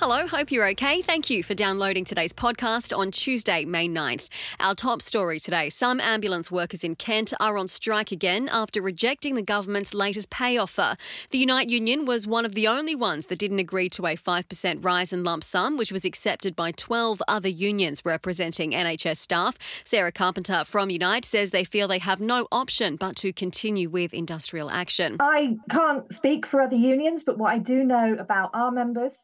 Hello, 0.00 0.28
hope 0.28 0.52
you're 0.52 0.68
okay. 0.68 1.02
Thank 1.02 1.28
you 1.28 1.42
for 1.42 1.54
downloading 1.54 2.04
today's 2.04 2.32
podcast 2.32 2.96
on 2.96 3.10
Tuesday, 3.10 3.64
May 3.64 3.88
9th. 3.88 4.28
Our 4.60 4.76
top 4.76 5.02
story 5.02 5.40
today 5.40 5.70
some 5.70 6.00
ambulance 6.00 6.52
workers 6.52 6.84
in 6.84 6.94
Kent 6.94 7.34
are 7.40 7.58
on 7.58 7.66
strike 7.66 8.12
again 8.12 8.48
after 8.48 8.80
rejecting 8.80 9.34
the 9.34 9.42
government's 9.42 9.94
latest 9.94 10.30
pay 10.30 10.56
offer. 10.56 10.94
The 11.30 11.38
Unite 11.38 11.68
Union 11.68 12.04
was 12.04 12.28
one 12.28 12.44
of 12.44 12.54
the 12.54 12.68
only 12.68 12.94
ones 12.94 13.26
that 13.26 13.40
didn't 13.40 13.58
agree 13.58 13.88
to 13.88 14.06
a 14.06 14.14
5% 14.14 14.84
rise 14.84 15.12
in 15.12 15.24
lump 15.24 15.42
sum, 15.42 15.76
which 15.76 15.90
was 15.90 16.04
accepted 16.04 16.54
by 16.54 16.70
12 16.70 17.20
other 17.26 17.48
unions 17.48 18.02
representing 18.04 18.70
NHS 18.70 19.16
staff. 19.16 19.56
Sarah 19.82 20.12
Carpenter 20.12 20.62
from 20.64 20.90
Unite 20.90 21.24
says 21.24 21.50
they 21.50 21.64
feel 21.64 21.88
they 21.88 21.98
have 21.98 22.20
no 22.20 22.46
option 22.52 22.94
but 22.94 23.16
to 23.16 23.32
continue 23.32 23.90
with 23.90 24.14
industrial 24.14 24.70
action. 24.70 25.16
I 25.18 25.56
can't 25.68 26.14
speak 26.14 26.46
for 26.46 26.60
other 26.60 26.76
unions, 26.76 27.24
but 27.24 27.36
what 27.36 27.52
I 27.52 27.58
do 27.58 27.82
know 27.82 28.14
about 28.16 28.50
our 28.54 28.70
members 28.70 29.14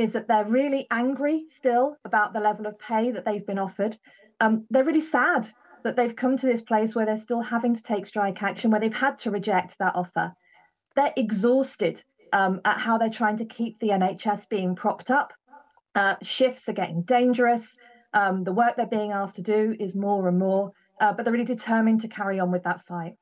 is 0.00 0.14
that 0.14 0.26
they're 0.28 0.46
really 0.46 0.86
angry 0.90 1.44
still 1.50 1.98
about 2.06 2.32
the 2.32 2.40
level 2.40 2.66
of 2.66 2.78
pay 2.78 3.10
that 3.10 3.26
they've 3.26 3.46
been 3.46 3.58
offered. 3.58 3.98
Um, 4.40 4.64
they're 4.70 4.82
really 4.82 5.02
sad 5.02 5.50
that 5.84 5.94
they've 5.94 6.16
come 6.16 6.38
to 6.38 6.46
this 6.46 6.62
place 6.62 6.94
where 6.94 7.04
they're 7.04 7.20
still 7.20 7.42
having 7.42 7.76
to 7.76 7.82
take 7.82 8.06
strike 8.06 8.42
action, 8.42 8.70
where 8.70 8.80
they've 8.80 8.94
had 8.94 9.18
to 9.20 9.30
reject 9.30 9.78
that 9.78 9.94
offer. 9.94 10.32
They're 10.96 11.12
exhausted 11.16 12.02
um, 12.32 12.62
at 12.64 12.78
how 12.78 12.96
they're 12.96 13.10
trying 13.10 13.36
to 13.38 13.44
keep 13.44 13.78
the 13.78 13.90
NHS 13.90 14.48
being 14.48 14.74
propped 14.74 15.10
up. 15.10 15.34
Uh, 15.94 16.14
shifts 16.22 16.66
are 16.70 16.72
getting 16.72 17.02
dangerous. 17.02 17.76
Um, 18.14 18.44
the 18.44 18.52
work 18.52 18.76
they're 18.76 18.86
being 18.86 19.12
asked 19.12 19.36
to 19.36 19.42
do 19.42 19.76
is 19.78 19.94
more 19.94 20.28
and 20.28 20.38
more, 20.38 20.72
uh, 20.98 21.12
but 21.12 21.24
they're 21.24 21.32
really 21.32 21.44
determined 21.44 22.00
to 22.00 22.08
carry 22.08 22.40
on 22.40 22.50
with 22.50 22.64
that 22.64 22.86
fight 22.86 23.16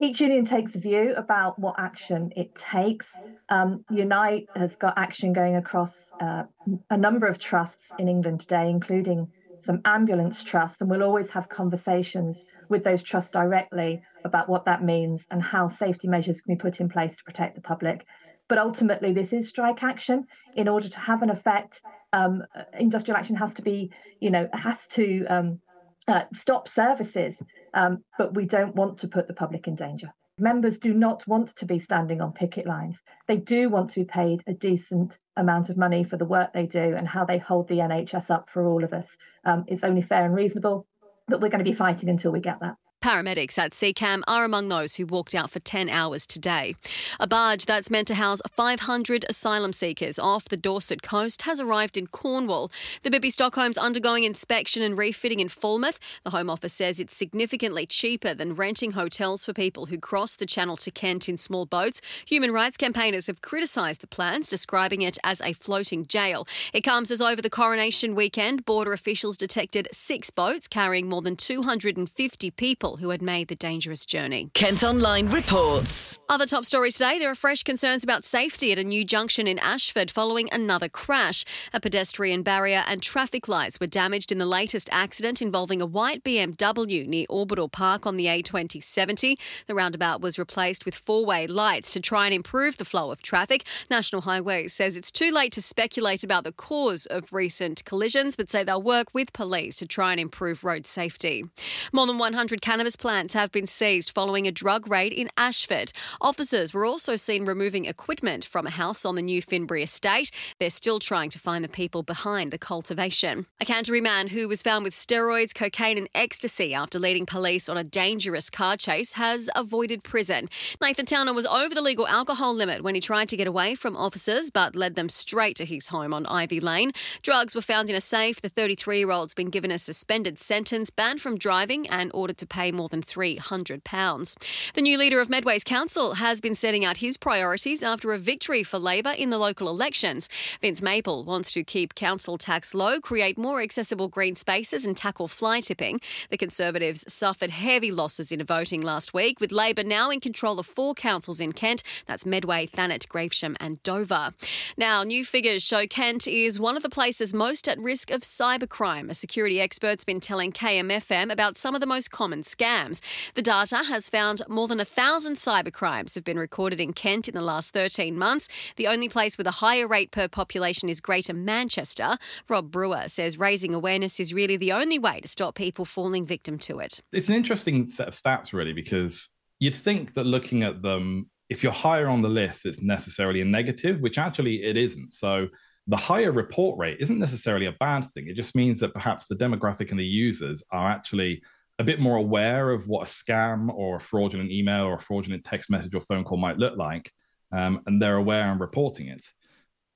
each 0.00 0.20
union 0.20 0.44
takes 0.46 0.74
a 0.74 0.78
view 0.78 1.14
about 1.16 1.58
what 1.58 1.74
action 1.78 2.32
it 2.34 2.54
takes. 2.54 3.14
Um, 3.50 3.84
Unite 3.90 4.46
has 4.56 4.74
got 4.76 4.96
action 4.96 5.32
going 5.32 5.56
across 5.56 5.92
uh, 6.20 6.44
a 6.88 6.96
number 6.96 7.26
of 7.26 7.38
trusts 7.38 7.92
in 7.98 8.08
England 8.08 8.40
today, 8.40 8.70
including 8.70 9.28
some 9.60 9.82
ambulance 9.84 10.42
trusts, 10.42 10.80
and 10.80 10.88
we'll 10.88 11.02
always 11.02 11.28
have 11.30 11.50
conversations 11.50 12.44
with 12.70 12.82
those 12.82 13.02
trusts 13.02 13.30
directly 13.30 14.02
about 14.24 14.48
what 14.48 14.64
that 14.64 14.82
means 14.82 15.26
and 15.30 15.42
how 15.42 15.68
safety 15.68 16.08
measures 16.08 16.40
can 16.40 16.54
be 16.54 16.58
put 16.58 16.80
in 16.80 16.88
place 16.88 17.14
to 17.16 17.24
protect 17.24 17.54
the 17.54 17.60
public. 17.60 18.06
But 18.48 18.56
ultimately, 18.56 19.12
this 19.12 19.34
is 19.34 19.48
strike 19.48 19.82
action. 19.82 20.24
In 20.56 20.66
order 20.66 20.88
to 20.88 20.98
have 20.98 21.22
an 21.22 21.30
effect, 21.30 21.82
um, 22.12 22.42
industrial 22.78 23.18
action 23.18 23.36
has 23.36 23.52
to 23.54 23.62
be, 23.62 23.92
you 24.18 24.30
know, 24.30 24.48
has 24.54 24.86
to 24.88 25.26
um, 25.26 25.60
uh, 26.08 26.24
stop 26.34 26.68
services, 26.68 27.42
um, 27.74 28.04
but 28.18 28.34
we 28.34 28.44
don't 28.44 28.74
want 28.74 28.98
to 28.98 29.08
put 29.08 29.28
the 29.28 29.34
public 29.34 29.66
in 29.66 29.74
danger. 29.74 30.12
Members 30.38 30.78
do 30.78 30.94
not 30.94 31.26
want 31.26 31.54
to 31.56 31.66
be 31.66 31.78
standing 31.78 32.22
on 32.22 32.32
picket 32.32 32.66
lines. 32.66 33.02
They 33.28 33.36
do 33.36 33.68
want 33.68 33.90
to 33.90 34.00
be 34.00 34.06
paid 34.06 34.42
a 34.46 34.54
decent 34.54 35.18
amount 35.36 35.68
of 35.68 35.76
money 35.76 36.02
for 36.02 36.16
the 36.16 36.24
work 36.24 36.52
they 36.52 36.66
do 36.66 36.94
and 36.96 37.06
how 37.06 37.26
they 37.26 37.36
hold 37.36 37.68
the 37.68 37.78
NHS 37.78 38.30
up 38.30 38.48
for 38.48 38.66
all 38.66 38.82
of 38.82 38.94
us. 38.94 39.16
Um, 39.44 39.64
it's 39.68 39.84
only 39.84 40.00
fair 40.00 40.24
and 40.24 40.34
reasonable, 40.34 40.86
but 41.28 41.42
we're 41.42 41.50
going 41.50 41.64
to 41.64 41.70
be 41.70 41.76
fighting 41.76 42.08
until 42.08 42.32
we 42.32 42.40
get 42.40 42.60
that. 42.60 42.76
Paramedics 43.02 43.56
at 43.56 43.72
SECAmb 43.72 44.22
are 44.28 44.44
among 44.44 44.68
those 44.68 44.96
who 44.96 45.06
walked 45.06 45.34
out 45.34 45.50
for 45.50 45.58
10 45.58 45.88
hours 45.88 46.26
today. 46.26 46.74
A 47.18 47.26
barge 47.26 47.64
that's 47.64 47.90
meant 47.90 48.06
to 48.08 48.14
house 48.14 48.42
500 48.52 49.24
asylum 49.26 49.72
seekers 49.72 50.18
off 50.18 50.50
the 50.50 50.56
Dorset 50.58 51.02
coast 51.02 51.42
has 51.42 51.58
arrived 51.58 51.96
in 51.96 52.08
Cornwall. 52.08 52.70
The 53.02 53.10
Bibby 53.10 53.30
Stockholm's 53.30 53.78
undergoing 53.78 54.24
inspection 54.24 54.82
and 54.82 54.98
refitting 54.98 55.40
in 55.40 55.48
Falmouth. 55.48 55.98
The 56.24 56.30
Home 56.30 56.50
Office 56.50 56.74
says 56.74 57.00
it's 57.00 57.16
significantly 57.16 57.86
cheaper 57.86 58.34
than 58.34 58.54
renting 58.54 58.90
hotels 58.90 59.46
for 59.46 59.54
people 59.54 59.86
who 59.86 59.98
cross 59.98 60.36
the 60.36 60.44
Channel 60.44 60.76
to 60.78 60.90
Kent 60.90 61.26
in 61.26 61.38
small 61.38 61.64
boats. 61.64 62.02
Human 62.26 62.52
rights 62.52 62.76
campaigners 62.76 63.28
have 63.28 63.40
criticised 63.40 64.02
the 64.02 64.08
plans, 64.08 64.46
describing 64.46 65.00
it 65.00 65.16
as 65.24 65.40
a 65.40 65.54
floating 65.54 66.04
jail. 66.04 66.46
It 66.74 66.82
comes 66.82 67.10
as 67.10 67.22
over 67.22 67.40
the 67.40 67.48
coronation 67.48 68.14
weekend, 68.14 68.66
border 68.66 68.92
officials 68.92 69.38
detected 69.38 69.88
six 69.90 70.28
boats 70.28 70.68
carrying 70.68 71.08
more 71.08 71.22
than 71.22 71.36
250 71.36 72.50
people 72.50 72.89
people 72.90 73.04
who 73.04 73.10
had 73.10 73.22
made 73.22 73.48
the 73.48 73.54
dangerous 73.54 74.04
journey. 74.04 74.50
Kent 74.54 74.82
Online 74.82 75.28
reports. 75.28 76.18
Other 76.28 76.46
top 76.46 76.64
stories 76.64 76.94
today 76.94 77.18
there 77.18 77.30
are 77.30 77.34
fresh 77.34 77.62
concerns 77.62 78.02
about 78.04 78.24
safety 78.24 78.72
at 78.72 78.78
a 78.78 78.84
new 78.84 79.04
junction 79.04 79.46
in 79.46 79.58
Ashford 79.58 80.10
following 80.10 80.48
another 80.52 80.88
crash. 80.88 81.44
A 81.72 81.80
pedestrian 81.80 82.42
barrier 82.42 82.82
and 82.86 83.02
traffic 83.02 83.48
lights 83.48 83.78
were 83.80 83.86
damaged 83.86 84.32
in 84.32 84.38
the 84.38 84.46
latest 84.46 84.88
accident 84.92 85.42
involving 85.42 85.80
a 85.80 85.86
white 85.86 86.24
BMW 86.24 87.06
near 87.06 87.26
Orbital 87.28 87.68
Park 87.68 88.06
on 88.06 88.16
the 88.16 88.26
A2070. 88.26 89.36
The 89.66 89.74
roundabout 89.74 90.20
was 90.20 90.38
replaced 90.38 90.84
with 90.84 90.94
four 90.94 91.24
way 91.24 91.46
lights 91.46 91.92
to 91.92 92.00
try 92.00 92.26
and 92.26 92.34
improve 92.34 92.76
the 92.76 92.84
flow 92.84 93.10
of 93.10 93.22
traffic. 93.22 93.66
National 93.90 94.22
Highways 94.22 94.72
says 94.72 94.96
it's 94.96 95.10
too 95.10 95.30
late 95.30 95.52
to 95.52 95.62
speculate 95.62 96.24
about 96.24 96.44
the 96.44 96.52
cause 96.52 97.06
of 97.06 97.32
recent 97.32 97.84
collisions, 97.84 98.36
but 98.36 98.50
say 98.50 98.64
they'll 98.64 98.82
work 98.82 99.08
with 99.12 99.32
police 99.32 99.76
to 99.76 99.86
try 99.86 100.10
and 100.12 100.20
improve 100.20 100.64
road 100.64 100.86
safety. 100.86 101.44
More 101.92 102.06
than 102.06 102.18
100 102.18 102.62
cannabis 102.80 102.96
plants 102.96 103.34
have 103.34 103.52
been 103.52 103.66
seized 103.66 104.10
following 104.10 104.46
a 104.46 104.50
drug 104.50 104.90
raid 104.90 105.12
in 105.12 105.28
Ashford. 105.36 105.92
Officers 106.18 106.72
were 106.72 106.86
also 106.86 107.14
seen 107.14 107.44
removing 107.44 107.84
equipment 107.84 108.42
from 108.42 108.66
a 108.66 108.70
house 108.70 109.04
on 109.04 109.16
the 109.16 109.20
new 109.20 109.42
Finberry 109.42 109.82
estate. 109.82 110.30
They're 110.58 110.70
still 110.70 110.98
trying 110.98 111.28
to 111.28 111.38
find 111.38 111.62
the 111.62 111.68
people 111.68 112.02
behind 112.02 112.50
the 112.50 112.56
cultivation. 112.56 113.44
A 113.60 113.66
Canterbury 113.66 114.00
man 114.00 114.28
who 114.28 114.48
was 114.48 114.62
found 114.62 114.82
with 114.82 114.94
steroids, 114.94 115.54
cocaine, 115.54 115.98
and 115.98 116.08
ecstasy 116.14 116.72
after 116.72 116.98
leading 116.98 117.26
police 117.26 117.68
on 117.68 117.76
a 117.76 117.84
dangerous 117.84 118.48
car 118.48 118.78
chase 118.78 119.12
has 119.12 119.50
avoided 119.54 120.02
prison. 120.02 120.48
Nathan 120.80 121.04
Towner 121.04 121.34
was 121.34 121.44
over 121.44 121.74
the 121.74 121.82
legal 121.82 122.08
alcohol 122.08 122.54
limit 122.54 122.82
when 122.82 122.94
he 122.94 123.00
tried 123.02 123.28
to 123.28 123.36
get 123.36 123.46
away 123.46 123.74
from 123.74 123.94
officers 123.94 124.50
but 124.50 124.74
led 124.74 124.94
them 124.94 125.10
straight 125.10 125.56
to 125.56 125.66
his 125.66 125.88
home 125.88 126.14
on 126.14 126.24
Ivy 126.24 126.60
Lane. 126.60 126.92
Drugs 127.20 127.54
were 127.54 127.60
found 127.60 127.90
in 127.90 127.96
a 127.96 128.00
safe. 128.00 128.40
The 128.40 128.48
33 128.48 129.00
year 129.00 129.10
old's 129.10 129.34
been 129.34 129.50
given 129.50 129.70
a 129.70 129.78
suspended 129.78 130.38
sentence, 130.38 130.88
banned 130.88 131.20
from 131.20 131.36
driving, 131.36 131.86
and 131.86 132.10
ordered 132.14 132.38
to 132.38 132.46
pay 132.46 132.69
more 132.72 132.88
than 132.88 133.02
£300. 133.02 134.72
The 134.74 134.82
new 134.82 134.98
leader 134.98 135.20
of 135.20 135.28
Medway's 135.28 135.64
council 135.64 136.14
has 136.14 136.40
been 136.40 136.54
setting 136.54 136.84
out 136.84 136.98
his 136.98 137.16
priorities 137.16 137.82
after 137.82 138.12
a 138.12 138.18
victory 138.18 138.62
for 138.62 138.78
Labour 138.78 139.10
in 139.10 139.30
the 139.30 139.38
local 139.38 139.68
elections. 139.68 140.28
Vince 140.60 140.80
Maple 140.80 141.24
wants 141.24 141.50
to 141.52 141.64
keep 141.64 141.94
council 141.94 142.38
tax 142.38 142.74
low, 142.74 143.00
create 143.00 143.36
more 143.36 143.60
accessible 143.60 144.08
green 144.08 144.34
spaces, 144.34 144.86
and 144.86 144.96
tackle 144.96 145.28
fly 145.28 145.60
tipping. 145.60 146.00
The 146.30 146.36
Conservatives 146.36 147.04
suffered 147.12 147.50
heavy 147.50 147.90
losses 147.90 148.32
in 148.32 148.44
voting 148.44 148.80
last 148.80 149.12
week, 149.12 149.40
with 149.40 149.52
Labour 149.52 149.84
now 149.84 150.10
in 150.10 150.20
control 150.20 150.58
of 150.58 150.66
four 150.66 150.94
councils 150.94 151.40
in 151.40 151.52
Kent. 151.52 151.82
That's 152.06 152.24
Medway, 152.24 152.66
Thanet, 152.66 153.08
Gravesham, 153.08 153.56
and 153.60 153.82
Dover. 153.82 154.30
Now, 154.76 155.02
new 155.02 155.24
figures 155.24 155.62
show 155.62 155.86
Kent 155.86 156.28
is 156.28 156.60
one 156.60 156.76
of 156.76 156.82
the 156.82 156.88
places 156.88 157.34
most 157.34 157.68
at 157.68 157.78
risk 157.78 158.10
of 158.10 158.22
cybercrime. 158.22 159.10
A 159.10 159.14
security 159.14 159.60
expert's 159.60 160.04
been 160.04 160.20
telling 160.20 160.52
KMFM 160.52 161.32
about 161.32 161.56
some 161.56 161.74
of 161.74 161.80
the 161.80 161.86
most 161.86 162.10
common 162.10 162.42
scams. 162.42 162.59
The 162.60 163.42
data 163.42 163.84
has 163.84 164.10
found 164.10 164.42
more 164.46 164.68
than 164.68 164.80
a 164.80 164.84
thousand 164.84 165.36
cybercrimes 165.36 166.14
have 166.14 166.24
been 166.24 166.38
recorded 166.38 166.78
in 166.78 166.92
Kent 166.92 167.26
in 167.26 167.34
the 167.34 167.40
last 167.40 167.72
13 167.72 168.18
months. 168.18 168.48
The 168.76 168.86
only 168.86 169.08
place 169.08 169.38
with 169.38 169.46
a 169.46 169.62
higher 169.62 169.88
rate 169.88 170.10
per 170.10 170.28
population 170.28 170.90
is 170.90 171.00
Greater 171.00 171.32
Manchester. 171.32 172.18
Rob 172.50 172.70
Brewer 172.70 173.04
says 173.06 173.38
raising 173.38 173.72
awareness 173.72 174.20
is 174.20 174.34
really 174.34 174.58
the 174.58 174.72
only 174.72 174.98
way 174.98 175.20
to 175.20 175.28
stop 175.28 175.54
people 175.54 175.86
falling 175.86 176.26
victim 176.26 176.58
to 176.58 176.80
it. 176.80 177.00
It's 177.12 177.30
an 177.30 177.34
interesting 177.34 177.86
set 177.86 178.08
of 178.08 178.14
stats, 178.14 178.52
really, 178.52 178.74
because 178.74 179.30
you'd 179.58 179.74
think 179.74 180.12
that 180.12 180.26
looking 180.26 180.62
at 180.62 180.82
them, 180.82 181.30
if 181.48 181.62
you're 181.62 181.72
higher 181.72 182.08
on 182.08 182.20
the 182.20 182.28
list, 182.28 182.66
it's 182.66 182.82
necessarily 182.82 183.40
a 183.40 183.44
negative, 183.46 184.00
which 184.00 184.18
actually 184.18 184.64
it 184.64 184.76
isn't. 184.76 185.14
So 185.14 185.48
the 185.86 185.96
higher 185.96 186.30
report 186.30 186.78
rate 186.78 186.98
isn't 187.00 187.18
necessarily 187.18 187.66
a 187.66 187.76
bad 187.80 188.04
thing. 188.12 188.28
It 188.28 188.36
just 188.36 188.54
means 188.54 188.80
that 188.80 188.92
perhaps 188.92 189.26
the 189.26 189.36
demographic 189.36 189.88
and 189.88 189.98
the 189.98 190.04
users 190.04 190.62
are 190.70 190.90
actually 190.90 191.42
a 191.80 191.84
bit 191.84 191.98
more 191.98 192.18
aware 192.18 192.70
of 192.70 192.86
what 192.88 193.08
a 193.08 193.10
scam 193.10 193.72
or 193.72 193.96
a 193.96 194.00
fraudulent 194.00 194.52
email 194.52 194.84
or 194.84 194.96
a 194.96 195.00
fraudulent 195.00 195.42
text 195.42 195.70
message 195.70 195.94
or 195.94 196.02
phone 196.02 196.24
call 196.24 196.36
might 196.36 196.58
look 196.58 196.76
like, 196.76 197.10
um, 197.52 197.80
and 197.86 198.00
they're 198.00 198.16
aware 198.16 198.52
and 198.52 198.60
reporting 198.60 199.08
it. 199.08 199.24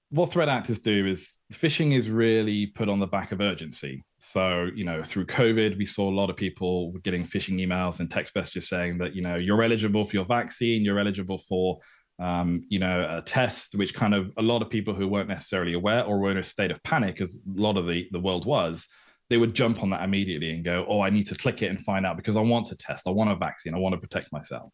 What 0.08 0.32
threat 0.32 0.48
actors 0.48 0.78
do 0.78 1.06
is 1.06 1.36
phishing 1.52 1.92
is 1.92 2.08
really 2.08 2.68
put 2.68 2.88
on 2.88 3.00
the 3.00 3.06
back 3.06 3.32
of 3.32 3.40
urgency. 3.42 4.02
So, 4.18 4.70
you 4.74 4.84
know, 4.84 5.02
through 5.02 5.26
COVID, 5.26 5.76
we 5.76 5.84
saw 5.84 6.08
a 6.08 6.18
lot 6.20 6.30
of 6.30 6.36
people 6.36 6.92
getting 7.02 7.22
phishing 7.22 7.60
emails 7.60 8.00
and 8.00 8.10
text 8.10 8.34
messages 8.34 8.66
saying 8.66 8.96
that, 8.98 9.14
you 9.14 9.20
know, 9.20 9.36
you're 9.36 9.62
eligible 9.62 10.06
for 10.06 10.16
your 10.16 10.24
vaccine, 10.24 10.84
you're 10.86 10.98
eligible 10.98 11.38
for, 11.38 11.80
um, 12.18 12.62
you 12.70 12.78
know, 12.78 13.18
a 13.18 13.20
test, 13.20 13.74
which 13.74 13.92
kind 13.92 14.14
of 14.14 14.32
a 14.38 14.42
lot 14.42 14.62
of 14.62 14.70
people 14.70 14.94
who 14.94 15.06
weren't 15.06 15.28
necessarily 15.28 15.74
aware 15.74 16.02
or 16.04 16.18
were 16.18 16.30
in 16.30 16.38
a 16.38 16.42
state 16.42 16.70
of 16.70 16.82
panic, 16.82 17.20
as 17.20 17.36
a 17.36 17.60
lot 17.60 17.76
of 17.76 17.86
the, 17.86 18.08
the 18.12 18.20
world 18.20 18.46
was, 18.46 18.88
they 19.30 19.36
would 19.36 19.54
jump 19.54 19.82
on 19.82 19.90
that 19.90 20.02
immediately 20.02 20.50
and 20.50 20.64
go, 20.64 20.84
"Oh, 20.88 21.00
I 21.00 21.10
need 21.10 21.26
to 21.28 21.34
click 21.34 21.62
it 21.62 21.70
and 21.70 21.80
find 21.80 22.06
out 22.06 22.16
because 22.16 22.36
I 22.36 22.40
want 22.40 22.66
to 22.68 22.76
test. 22.76 23.06
I 23.06 23.10
want 23.10 23.30
a 23.30 23.36
vaccine. 23.36 23.74
I 23.74 23.78
want 23.78 23.94
to 23.94 24.00
protect 24.00 24.32
myself." 24.32 24.70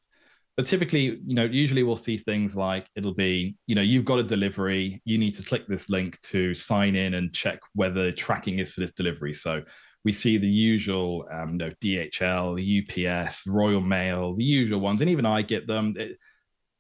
But 0.57 0.67
typically, 0.67 1.21
you 1.27 1.35
know, 1.35 1.45
usually 1.45 1.83
we'll 1.83 1.97
see 1.97 2.17
things 2.17 2.57
like 2.57 2.89
it'll 2.95 3.15
be, 3.15 3.57
you 3.67 3.75
know, 3.75 3.83
you've 3.83 4.05
got 4.05 4.19
a 4.19 4.23
delivery, 4.23 5.01
you 5.05 5.17
need 5.17 5.35
to 5.37 5.43
click 5.43 5.67
this 5.67 5.89
link 5.89 6.21
to 6.23 6.55
sign 6.55 6.97
in 6.97 7.15
and 7.15 7.33
check 7.33 7.61
whether 7.75 8.13
tracking 8.13 8.59
is 8.59 8.73
for 8.73 8.81
this 8.81 8.93
delivery. 8.93 9.33
So 9.33 9.63
we 10.05 10.13
see 10.13 10.39
the 10.39 10.49
usual, 10.49 11.27
um, 11.33 11.53
you 11.53 11.59
know, 11.59 11.73
DHL, 11.81 12.59
UPS, 12.59 13.47
Royal 13.47 13.81
Mail, 13.81 14.35
the 14.35 14.45
usual 14.45 14.81
ones, 14.81 15.01
and 15.01 15.11
even 15.11 15.27
I 15.27 15.43
get 15.43 15.67
them. 15.67 15.95
It, 15.97 16.19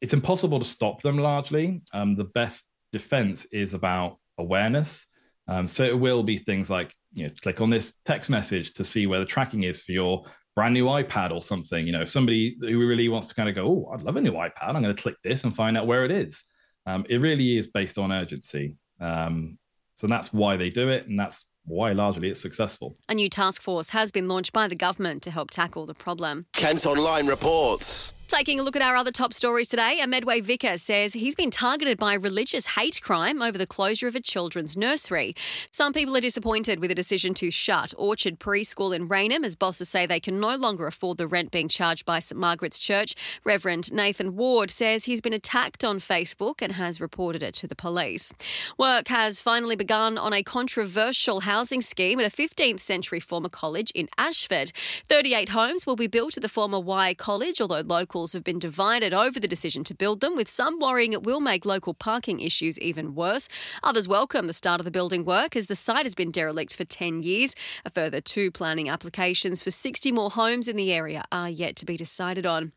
it's 0.00 0.14
impossible 0.14 0.58
to 0.58 0.64
stop 0.64 1.02
them 1.02 1.19
largely. 1.19 1.82
Um, 1.93 2.16
the 2.16 2.25
best 2.25 2.64
defense 2.93 3.46
is 3.46 3.75
about 3.75 4.19
awareness. 4.38 5.06
Um, 5.50 5.67
so 5.67 5.85
it 5.85 5.99
will 5.99 6.23
be 6.23 6.38
things 6.38 6.70
like, 6.70 6.94
you 7.12 7.26
know, 7.26 7.32
click 7.43 7.61
on 7.61 7.70
this 7.70 7.94
text 8.06 8.31
message 8.31 8.73
to 8.75 8.85
see 8.85 9.06
where 9.08 9.19
the 9.19 9.26
tracking 9.26 9.64
is 9.64 9.81
for 9.82 9.91
your 9.91 10.25
brand 10.55 10.75
new 10.75 10.87
iPad 10.87 11.32
or 11.32 11.43
something. 11.43 11.85
You 11.85 11.93
know, 11.93 12.02
if 12.02 12.08
somebody 12.08 12.56
who 12.61 12.79
really 12.87 13.08
wants 13.08 13.26
to 13.29 13.35
kind 13.35 13.49
of 13.49 13.56
go, 13.56 13.67
oh, 13.67 13.93
I'd 13.93 14.02
love 14.02 14.17
a 14.17 14.20
new 14.20 14.32
iPad, 14.32 14.52
I'm 14.62 14.82
going 14.82 14.94
to 14.94 15.02
click 15.02 15.17
this 15.25 15.43
and 15.43 15.55
find 15.55 15.76
out 15.76 15.88
where 15.88 16.05
it 16.05 16.12
is. 16.12 16.44
Um, 16.87 17.05
it 17.08 17.17
really 17.17 17.58
is 17.58 17.67
based 17.67 17.99
on 17.99 18.12
urgency. 18.12 18.76
Um, 19.00 19.58
so 19.97 20.06
that's 20.06 20.32
why 20.32 20.56
they 20.56 20.70
do 20.70 20.88
it, 20.88 21.08
and 21.08 21.19
that's 21.19 21.44
why 21.64 21.93
largely 21.93 22.31
it's 22.31 22.41
successful. 22.41 22.97
A 23.08 23.14
new 23.14 23.29
task 23.29 23.61
force 23.61 23.91
has 23.91 24.12
been 24.12 24.29
launched 24.29 24.52
by 24.52 24.67
the 24.67 24.76
government 24.76 25.23
to 25.25 25.31
help 25.31 25.50
tackle 25.50 25.85
the 25.85 25.94
problem. 25.94 26.47
Kent 26.55 26.87
Online 26.87 27.26
reports. 27.26 28.14
Taking 28.30 28.60
a 28.60 28.62
look 28.62 28.76
at 28.76 28.82
our 28.82 28.94
other 28.94 29.10
top 29.10 29.32
stories 29.32 29.66
today, 29.66 29.98
a 30.00 30.06
Medway 30.06 30.40
vicar 30.40 30.78
says 30.78 31.14
he's 31.14 31.34
been 31.34 31.50
targeted 31.50 31.98
by 31.98 32.14
religious 32.14 32.64
hate 32.68 33.02
crime 33.02 33.42
over 33.42 33.58
the 33.58 33.66
closure 33.66 34.06
of 34.06 34.14
a 34.14 34.20
children's 34.20 34.76
nursery. 34.76 35.34
Some 35.72 35.92
people 35.92 36.16
are 36.16 36.20
disappointed 36.20 36.78
with 36.78 36.90
the 36.90 36.94
decision 36.94 37.34
to 37.34 37.50
shut 37.50 37.92
Orchard 37.98 38.38
Preschool 38.38 38.94
in 38.94 39.08
Rainham 39.08 39.42
as 39.42 39.56
bosses 39.56 39.88
say 39.88 40.06
they 40.06 40.20
can 40.20 40.38
no 40.38 40.54
longer 40.54 40.86
afford 40.86 41.18
the 41.18 41.26
rent 41.26 41.50
being 41.50 41.66
charged 41.66 42.06
by 42.06 42.20
St 42.20 42.38
Margaret's 42.38 42.78
Church. 42.78 43.16
Reverend 43.42 43.92
Nathan 43.92 44.36
Ward 44.36 44.70
says 44.70 45.06
he's 45.06 45.20
been 45.20 45.32
attacked 45.32 45.82
on 45.82 45.98
Facebook 45.98 46.62
and 46.62 46.74
has 46.74 47.00
reported 47.00 47.42
it 47.42 47.54
to 47.54 47.66
the 47.66 47.74
police. 47.74 48.32
Work 48.78 49.08
has 49.08 49.40
finally 49.40 49.74
begun 49.74 50.16
on 50.16 50.32
a 50.32 50.44
controversial 50.44 51.40
housing 51.40 51.80
scheme 51.80 52.20
at 52.20 52.32
a 52.32 52.36
15th 52.36 52.78
century 52.78 53.18
former 53.18 53.48
college 53.48 53.90
in 53.90 54.08
Ashford. 54.16 54.70
38 55.08 55.48
homes 55.48 55.84
will 55.84 55.96
be 55.96 56.06
built 56.06 56.36
at 56.36 56.42
the 56.44 56.48
former 56.48 56.78
Wye 56.78 57.12
College, 57.12 57.60
although 57.60 57.82
locals 58.20 58.34
have 58.34 58.44
been 58.44 58.58
divided 58.58 59.14
over 59.14 59.40
the 59.40 59.49
decision 59.49 59.82
to 59.82 59.94
build 59.94 60.20
them, 60.20 60.37
with 60.37 60.50
some 60.50 60.78
worrying 60.78 61.14
it 61.14 61.22
will 61.22 61.40
make 61.40 61.64
local 61.64 61.94
parking 61.94 62.38
issues 62.38 62.78
even 62.78 63.14
worse. 63.14 63.49
Others 63.82 64.06
welcome 64.06 64.46
the 64.46 64.52
start 64.52 64.78
of 64.78 64.84
the 64.84 64.90
building 64.90 65.25
work 65.25 65.56
as 65.56 65.69
the 65.69 65.75
site 65.75 66.05
has 66.05 66.14
been 66.14 66.31
derelict 66.31 66.76
for 66.76 66.84
10 66.84 67.22
years. 67.22 67.55
A 67.87 67.88
further 67.88 68.20
two 68.20 68.50
planning 68.50 68.90
applications 68.90 69.62
for 69.62 69.70
60 69.70 70.12
more 70.12 70.31
homes 70.31 70.69
in 70.69 70.76
the 70.76 70.93
area 70.93 71.25
are 71.32 71.49
yet 71.49 71.76
to 71.76 71.87
be 71.87 71.96
decided 71.96 72.44
on. 72.44 72.72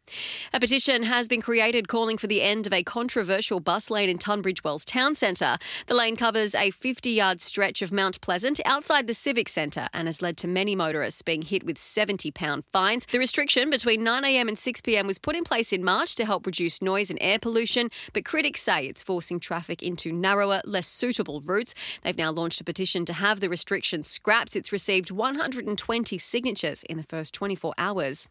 A 0.54 0.62
petition 0.62 1.04
has 1.04 1.28
been 1.28 1.42
created 1.42 1.90
calling 1.90 2.18
for 2.18 2.28
the 2.28 2.42
end 2.42 2.66
of 2.66 2.72
a 2.72 2.82
controversial 2.82 3.60
bus 3.60 3.92
lane 3.92 4.08
in 4.08 4.18
Tunbridge 4.18 4.64
Wells 4.64 4.86
Town 4.86 5.14
Centre. 5.14 5.58
The 5.88 5.94
lane 5.94 6.16
covers 6.16 6.56
a 6.56 6.72
50 6.72 7.10
yard 7.10 7.42
stretch 7.42 7.82
of 7.82 7.92
Mount 7.92 8.22
Pleasant 8.22 8.62
outside 8.64 9.08
the 9.08 9.14
Civic 9.14 9.50
Centre 9.50 9.90
and 9.94 10.08
has 10.08 10.22
led 10.22 10.38
to 10.38 10.48
many 10.48 10.74
motorists 10.74 11.22
being 11.22 11.42
hit 11.42 11.66
with 11.66 11.78
£70 11.78 12.64
fines. 12.72 13.06
The 13.08 13.20
restriction 13.20 13.70
between 13.70 14.06
9am 14.06 14.48
and 14.48 14.56
6pm 14.56 15.06
was 15.06 15.20
put 15.20 15.33
put 15.34 15.40
in 15.40 15.44
place 15.44 15.74
in 15.74 15.84
March 15.84 16.14
to 16.14 16.26
help 16.26 16.46
reduce 16.46 16.80
noise 16.80 17.10
and 17.10 17.18
air 17.20 17.40
pollution, 17.40 17.90
but 18.14 18.24
critics 18.24 18.62
say 18.62 18.86
it's 18.86 19.02
forcing 19.02 19.40
traffic 19.40 19.82
into 19.82 20.12
narrower, 20.12 20.62
less 20.64 20.88
suitable 20.88 21.42
routes. 21.42 21.74
They've 22.04 22.16
now 22.16 22.30
launched 22.30 22.62
a 22.62 22.64
petition 22.64 23.04
to 23.06 23.14
have 23.14 23.40
the 23.40 23.50
restriction 23.50 24.04
scrapped. 24.04 24.56
It's 24.56 24.72
received 24.72 25.10
120 25.10 26.18
signatures 26.20 26.84
in 26.84 26.98
the 26.98 27.04
first 27.04 27.34
24 27.34 27.74
hours. 27.80 28.30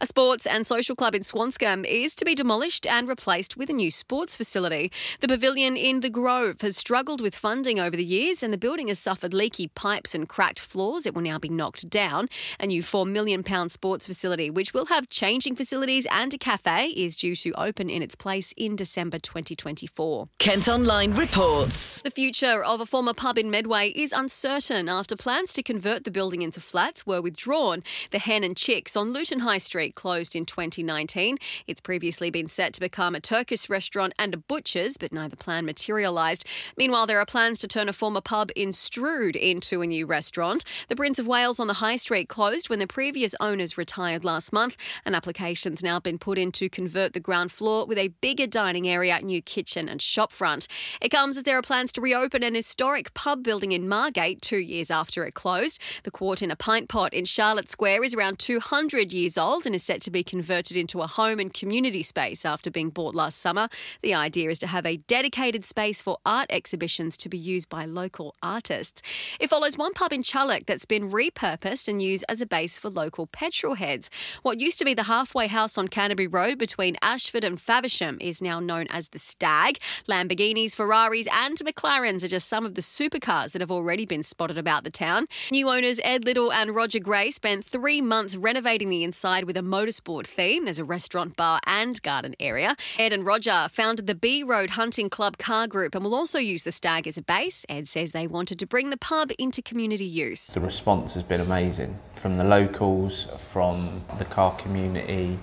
A 0.00 0.06
sports 0.06 0.46
and 0.46 0.66
social 0.66 0.96
club 0.96 1.14
in 1.14 1.22
Swanscombe 1.22 1.84
is 1.84 2.14
to 2.14 2.24
be 2.24 2.34
demolished 2.34 2.86
and 2.86 3.08
replaced 3.08 3.56
with 3.56 3.70
a 3.70 3.72
new 3.72 3.90
sports 3.90 4.34
facility. 4.36 4.90
The 5.20 5.28
pavilion 5.28 5.76
in 5.76 6.00
the 6.00 6.10
Grove 6.10 6.60
has 6.60 6.76
struggled 6.76 7.20
with 7.20 7.34
funding 7.34 7.80
over 7.80 7.96
the 7.96 8.04
years, 8.04 8.42
and 8.42 8.52
the 8.52 8.58
building 8.58 8.88
has 8.88 8.98
suffered 8.98 9.34
leaky 9.34 9.68
pipes 9.68 10.14
and 10.14 10.28
cracked 10.28 10.60
floors. 10.60 11.06
It 11.06 11.14
will 11.14 11.22
now 11.22 11.38
be 11.38 11.48
knocked 11.48 11.88
down. 11.90 12.28
A 12.60 12.66
new 12.66 12.82
£4 12.82 13.06
million 13.06 13.42
sports 13.68 14.06
facility, 14.06 14.50
which 14.50 14.74
will 14.74 14.86
have 14.86 15.08
changing 15.08 15.56
facilities 15.56 16.06
and 16.10 16.32
a 16.34 16.38
cafe, 16.38 16.88
is 16.88 17.16
due 17.16 17.36
to 17.36 17.52
open 17.52 17.90
in 17.90 18.02
its 18.02 18.14
place 18.14 18.52
in 18.56 18.76
December 18.76 19.18
2024. 19.18 20.28
Kent 20.38 20.68
Online 20.68 21.12
reports. 21.12 22.02
The 22.02 22.10
future 22.10 22.62
of 22.64 22.80
a 22.80 22.86
former 22.86 23.14
pub 23.14 23.38
in 23.38 23.50
Medway 23.50 23.88
is 23.90 24.12
uncertain 24.12 24.88
after 24.88 25.16
plans 25.16 25.52
to 25.54 25.62
convert 25.62 26.04
the 26.04 26.10
building 26.10 26.42
into 26.42 26.60
flats 26.60 27.06
were 27.06 27.20
withdrawn. 27.20 27.82
The 28.10 28.18
Hen 28.18 28.44
and 28.44 28.56
Chicks 28.56 28.96
on 28.96 29.12
Luton 29.12 29.40
High 29.46 29.58
Street 29.58 29.94
closed 29.94 30.34
in 30.34 30.44
2019. 30.44 31.38
It's 31.68 31.80
previously 31.80 32.30
been 32.30 32.48
set 32.48 32.72
to 32.72 32.80
become 32.80 33.14
a 33.14 33.20
Turkish 33.20 33.70
restaurant 33.70 34.12
and 34.18 34.34
a 34.34 34.36
butcher's, 34.36 34.96
but 34.96 35.12
neither 35.12 35.36
plan 35.36 35.64
materialised. 35.64 36.44
Meanwhile, 36.76 37.06
there 37.06 37.20
are 37.20 37.24
plans 37.24 37.60
to 37.60 37.68
turn 37.68 37.88
a 37.88 37.92
former 37.92 38.20
pub 38.20 38.50
in 38.56 38.72
Strood 38.72 39.36
into 39.36 39.82
a 39.82 39.86
new 39.86 40.04
restaurant. 40.04 40.64
The 40.88 40.96
Prince 40.96 41.20
of 41.20 41.28
Wales 41.28 41.60
on 41.60 41.68
the 41.68 41.74
High 41.74 41.94
Street 41.94 42.28
closed 42.28 42.68
when 42.68 42.80
the 42.80 42.88
previous 42.88 43.36
owners 43.38 43.78
retired 43.78 44.24
last 44.24 44.52
month. 44.52 44.76
An 45.04 45.14
application's 45.14 45.80
now 45.80 46.00
been 46.00 46.18
put 46.18 46.38
in 46.38 46.50
to 46.50 46.68
convert 46.68 47.12
the 47.12 47.20
ground 47.20 47.52
floor 47.52 47.86
with 47.86 47.98
a 47.98 48.08
bigger 48.08 48.48
dining 48.48 48.88
area, 48.88 49.20
new 49.22 49.40
kitchen 49.40 49.88
and 49.88 50.02
shop 50.02 50.32
front. 50.32 50.66
It 51.00 51.10
comes 51.10 51.36
as 51.36 51.44
there 51.44 51.56
are 51.56 51.62
plans 51.62 51.92
to 51.92 52.00
reopen 52.00 52.42
an 52.42 52.56
historic 52.56 53.14
pub 53.14 53.44
building 53.44 53.70
in 53.70 53.88
Margate 53.88 54.42
two 54.42 54.58
years 54.58 54.90
after 54.90 55.24
it 55.24 55.34
closed. 55.34 55.80
The 56.02 56.10
Quart 56.10 56.42
in 56.42 56.50
a 56.50 56.56
Pint 56.56 56.88
Pot 56.88 57.14
in 57.14 57.24
Charlotte 57.24 57.70
Square 57.70 58.02
is 58.02 58.12
around 58.12 58.40
200 58.40 59.12
years 59.12 59.35
old 59.38 59.66
and 59.66 59.74
is 59.74 59.82
set 59.82 60.00
to 60.02 60.10
be 60.10 60.22
converted 60.22 60.76
into 60.76 61.00
a 61.00 61.06
home 61.06 61.38
and 61.38 61.52
community 61.52 62.02
space 62.02 62.44
after 62.44 62.70
being 62.70 62.90
bought 62.90 63.14
last 63.14 63.38
summer. 63.38 63.68
The 64.02 64.14
idea 64.14 64.50
is 64.50 64.58
to 64.60 64.66
have 64.66 64.86
a 64.86 64.96
dedicated 64.96 65.64
space 65.64 66.00
for 66.00 66.18
art 66.24 66.46
exhibitions 66.50 67.16
to 67.18 67.28
be 67.28 67.38
used 67.38 67.68
by 67.68 67.84
local 67.84 68.34
artists. 68.42 69.02
It 69.38 69.50
follows 69.50 69.76
one 69.76 69.92
pub 69.92 70.12
in 70.12 70.22
Challock 70.22 70.66
that's 70.66 70.86
been 70.86 71.10
repurposed 71.10 71.88
and 71.88 72.02
used 72.02 72.24
as 72.28 72.40
a 72.40 72.46
base 72.46 72.78
for 72.78 72.88
local 72.88 73.26
petrol 73.26 73.74
heads. 73.74 74.10
What 74.42 74.60
used 74.60 74.78
to 74.78 74.84
be 74.84 74.94
the 74.94 75.04
halfway 75.04 75.48
house 75.48 75.76
on 75.76 75.88
Canterbury 75.88 76.26
Road 76.26 76.58
between 76.58 76.96
Ashford 77.02 77.44
and 77.44 77.60
Faversham 77.60 78.18
is 78.20 78.40
now 78.40 78.60
known 78.60 78.86
as 78.90 79.08
the 79.08 79.18
Stag. 79.18 79.78
Lamborghinis, 80.08 80.74
Ferraris, 80.74 81.28
and 81.32 81.56
McLarens 81.58 82.24
are 82.24 82.28
just 82.28 82.48
some 82.48 82.64
of 82.64 82.74
the 82.74 82.80
supercars 82.80 83.52
that 83.52 83.60
have 83.60 83.70
already 83.70 84.06
been 84.06 84.22
spotted 84.22 84.56
about 84.56 84.84
the 84.84 84.90
town. 84.90 85.26
New 85.50 85.68
owners 85.68 86.00
Ed 86.02 86.24
Little 86.24 86.52
and 86.52 86.74
Roger 86.74 87.00
Gray 87.00 87.30
spent 87.30 87.64
three 87.64 88.00
months 88.00 88.34
renovating 88.34 88.88
the 88.88 89.04
inside 89.04 89.25
inside 89.26 89.42
with 89.42 89.56
a 89.56 89.60
motorsport 89.60 90.24
theme. 90.24 90.66
There's 90.66 90.78
a 90.78 90.84
restaurant, 90.84 91.34
bar, 91.34 91.58
and 91.66 92.00
garden 92.02 92.36
area. 92.38 92.76
Ed 92.96 93.12
and 93.12 93.26
Roger 93.26 93.66
founded 93.68 94.06
the 94.06 94.14
B 94.14 94.44
Road 94.44 94.70
Hunting 94.70 95.10
Club 95.10 95.36
car 95.36 95.66
group 95.66 95.96
and 95.96 96.04
will 96.04 96.14
also 96.14 96.38
use 96.38 96.62
the 96.62 96.70
stag 96.70 97.08
as 97.08 97.18
a 97.18 97.22
base. 97.22 97.66
Ed 97.68 97.88
says 97.88 98.12
they 98.12 98.28
wanted 98.28 98.56
to 98.60 98.66
bring 98.68 98.90
the 98.90 98.96
pub 98.96 99.32
into 99.36 99.62
community 99.62 100.04
use. 100.04 100.46
The 100.46 100.60
response 100.60 101.14
has 101.14 101.24
been 101.24 101.40
amazing 101.40 101.98
from 102.14 102.38
the 102.38 102.44
locals, 102.44 103.26
from 103.50 104.04
the 104.16 104.24
car 104.24 104.56
community, 104.58 105.40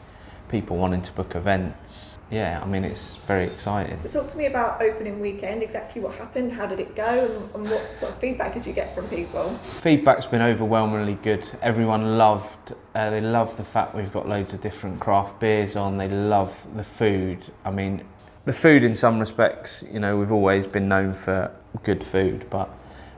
people 0.48 0.78
wanting 0.78 1.02
to 1.02 1.12
book 1.12 1.36
events 1.36 2.20
yeah, 2.34 2.60
I 2.64 2.66
mean, 2.66 2.84
it's 2.84 3.16
very 3.16 3.46
exciting. 3.46 4.00
So 4.02 4.22
talk 4.22 4.32
to 4.32 4.38
me 4.38 4.48
about 4.48 4.82
opening 4.82 5.20
weekend, 5.20 5.62
exactly 5.62 6.02
what 6.02 6.16
happened, 6.16 6.52
how 6.52 6.66
did 6.66 6.80
it 6.80 6.96
go, 6.96 7.04
and, 7.04 7.56
and 7.56 7.72
what 7.72 7.96
sort 7.96 8.12
of 8.12 8.18
feedback 8.18 8.54
did 8.54 8.66
you 8.66 8.74
get 8.74 8.96
from 8.96 9.08
people? 9.08 9.50
Feedback's 9.82 10.26
been 10.26 10.42
overwhelmingly 10.42 11.14
good. 11.22 11.48
Everyone 11.62 12.18
loved, 12.18 12.74
uh, 12.96 13.12
they 13.12 13.22
love 13.22 13.56
the 13.56 13.64
fact 13.64 13.94
we've 13.94 14.12
got 14.12 14.28
loads 14.28 14.52
of 14.52 14.62
different 14.62 15.00
craft 15.00 15.40
beers 15.40 15.76
on, 15.76 15.98
they 15.98 16.10
love 16.10 16.66
the 16.76 16.84
food. 16.84 17.38
I 17.66 17.70
mean, 17.70 18.04
the 18.46 18.54
food 18.54 18.84
in 18.84 18.96
some 18.96 19.20
respects, 19.20 19.84
you 19.92 20.00
know, 20.00 20.18
we've 20.18 20.32
always 20.32 20.66
been 20.66 20.88
known 20.88 21.14
for 21.14 21.52
good 21.84 22.04
food, 22.04 22.48
but 22.50 22.68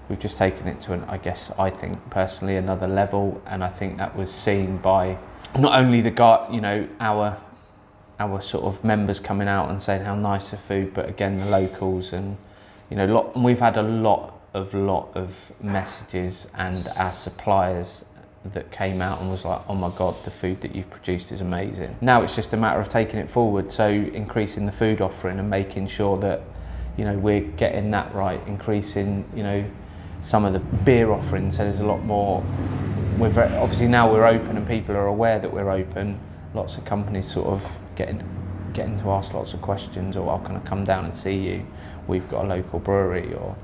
we've 0.09 0.19
just 0.19 0.37
taken 0.37 0.67
it 0.67 0.81
to 0.81 0.93
an, 0.93 1.05
I 1.05 1.19
guess, 1.19 1.51
I 1.57 1.69
think 1.69 1.97
personally, 2.09 2.57
another 2.57 2.87
level, 2.87 3.41
and 3.45 3.63
I 3.63 3.69
think 3.69 3.97
that 3.97 4.13
was 4.17 4.29
seen 4.29 4.75
by 4.77 5.17
not 5.57 5.79
only 5.79 6.01
the 6.01 6.11
guy, 6.11 6.49
you 6.51 6.59
know, 6.59 6.85
our 6.99 7.39
our 8.19 8.41
sort 8.41 8.63
of 8.63 8.83
members 8.83 9.19
coming 9.19 9.47
out 9.47 9.69
and 9.69 9.81
saying 9.81 10.03
how 10.03 10.15
nice 10.15 10.49
the 10.49 10.57
food, 10.57 10.93
but 10.93 11.09
again 11.09 11.37
the 11.37 11.45
locals 11.45 12.13
and 12.13 12.37
you 12.89 12.97
know, 12.97 13.05
lot, 13.05 13.37
we've 13.37 13.59
had 13.59 13.77
a 13.77 13.81
lot 13.81 14.39
of 14.53 14.73
lot 14.73 15.09
of 15.15 15.35
messages 15.61 16.47
and 16.55 16.87
our 16.97 17.11
suppliers 17.11 18.05
that 18.53 18.71
came 18.71 19.01
out 19.01 19.19
and 19.19 19.29
was 19.29 19.43
like, 19.43 19.59
oh 19.67 19.75
my 19.75 19.91
god, 19.97 20.15
the 20.23 20.31
food 20.31 20.61
that 20.61 20.75
you've 20.75 20.89
produced 20.89 21.31
is 21.31 21.41
amazing. 21.41 21.95
Now 21.99 22.21
it's 22.21 22.35
just 22.35 22.53
a 22.53 22.57
matter 22.57 22.79
of 22.79 22.87
taking 22.87 23.19
it 23.19 23.29
forward, 23.29 23.71
so 23.71 23.89
increasing 23.89 24.65
the 24.65 24.71
food 24.71 25.01
offering 25.01 25.39
and 25.39 25.49
making 25.49 25.87
sure 25.87 26.17
that 26.19 26.41
you 26.97 27.03
know 27.03 27.17
we're 27.17 27.41
getting 27.41 27.91
that 27.91 28.13
right, 28.13 28.39
increasing 28.47 29.25
you 29.35 29.43
know 29.43 29.65
some 30.21 30.45
of 30.45 30.53
the 30.53 30.59
beer 30.59 31.11
offerings. 31.11 31.57
So 31.57 31.63
there's 31.63 31.79
a 31.79 31.85
lot 31.85 32.03
more. 32.03 32.43
We're 33.17 33.29
very, 33.29 33.53
obviously 33.55 33.87
now 33.87 34.11
we're 34.11 34.25
open 34.25 34.57
and 34.57 34.67
people 34.67 34.95
are 34.95 35.07
aware 35.07 35.39
that 35.39 35.51
we're 35.51 35.69
open. 35.69 36.19
Lots 36.53 36.77
of 36.77 36.85
companies 36.85 37.31
sort 37.31 37.47
of 37.47 37.77
getting 37.95 38.23
getting 38.73 38.99
to 38.99 39.09
ask 39.11 39.33
lots 39.33 39.53
of 39.53 39.61
questions 39.61 40.17
or 40.17 40.29
oh, 40.29 40.39
can 40.39 40.57
I 40.57 40.59
come 40.59 40.83
down 40.83 41.05
and 41.05 41.13
see 41.13 41.35
you? 41.35 41.65
We've 42.07 42.27
got 42.29 42.45
a 42.45 42.47
local 42.47 42.79
brewery 42.79 43.33
or 43.33 43.55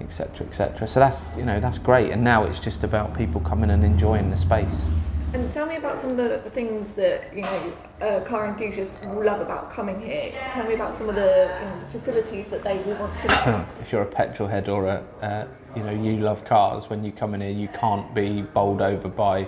etc 0.00 0.46
etc. 0.46 0.86
So 0.86 1.00
that's 1.00 1.22
you 1.36 1.44
know 1.44 1.60
that's 1.60 1.78
great 1.78 2.10
and 2.12 2.22
now 2.22 2.44
it's 2.44 2.60
just 2.60 2.84
about 2.84 3.16
people 3.16 3.40
coming 3.40 3.70
and 3.70 3.84
enjoying 3.84 4.30
the 4.30 4.36
space. 4.36 4.86
And 5.32 5.50
tell 5.52 5.66
me 5.66 5.76
about 5.76 5.96
some 5.96 6.10
of 6.10 6.16
the, 6.16 6.40
the 6.42 6.50
things 6.50 6.92
that 6.92 7.34
you 7.34 7.42
know 7.42 7.72
uh, 8.00 8.20
car 8.20 8.46
enthusiasts 8.46 9.02
love 9.04 9.40
about 9.40 9.70
coming 9.70 10.00
here. 10.00 10.32
Tell 10.52 10.66
me 10.66 10.74
about 10.74 10.92
some 10.92 11.08
of 11.08 11.14
the, 11.14 11.56
you 11.60 11.66
know, 11.66 11.78
the 11.78 11.86
facilities 11.86 12.46
that 12.46 12.64
they 12.64 12.78
will 12.78 12.96
want 12.96 13.18
to. 13.20 13.66
if 13.80 13.92
you're 13.92 14.02
a 14.02 14.06
petrol 14.06 14.48
head 14.48 14.68
or 14.68 14.86
a, 14.86 15.04
uh, 15.22 15.46
you 15.76 15.84
know, 15.84 15.92
you 15.92 16.18
love 16.18 16.44
cars. 16.44 16.90
When 16.90 17.04
you 17.04 17.12
come 17.12 17.34
in 17.34 17.42
here, 17.42 17.50
you 17.50 17.68
can't 17.68 18.12
be 18.12 18.42
bowled 18.42 18.82
over 18.82 19.08
by 19.08 19.46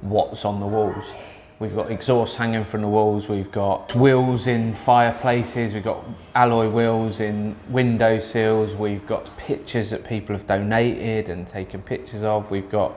what's 0.00 0.44
on 0.44 0.58
the 0.58 0.66
walls. 0.66 1.04
We've 1.60 1.74
got 1.74 1.90
exhaust 1.90 2.36
hanging 2.36 2.64
from 2.64 2.80
the 2.80 2.88
walls. 2.88 3.28
We've 3.28 3.52
got 3.52 3.94
wheels 3.94 4.46
in 4.46 4.74
fireplaces. 4.74 5.74
We've 5.74 5.84
got 5.84 6.02
alloy 6.34 6.70
wheels 6.70 7.20
in 7.20 7.54
window 7.68 8.18
sills. 8.18 8.74
We've 8.74 9.06
got 9.06 9.28
pictures 9.36 9.90
that 9.90 10.02
people 10.02 10.34
have 10.34 10.46
donated 10.46 11.28
and 11.28 11.46
taken 11.46 11.82
pictures 11.82 12.22
of. 12.22 12.50
We've 12.50 12.70
got 12.70 12.94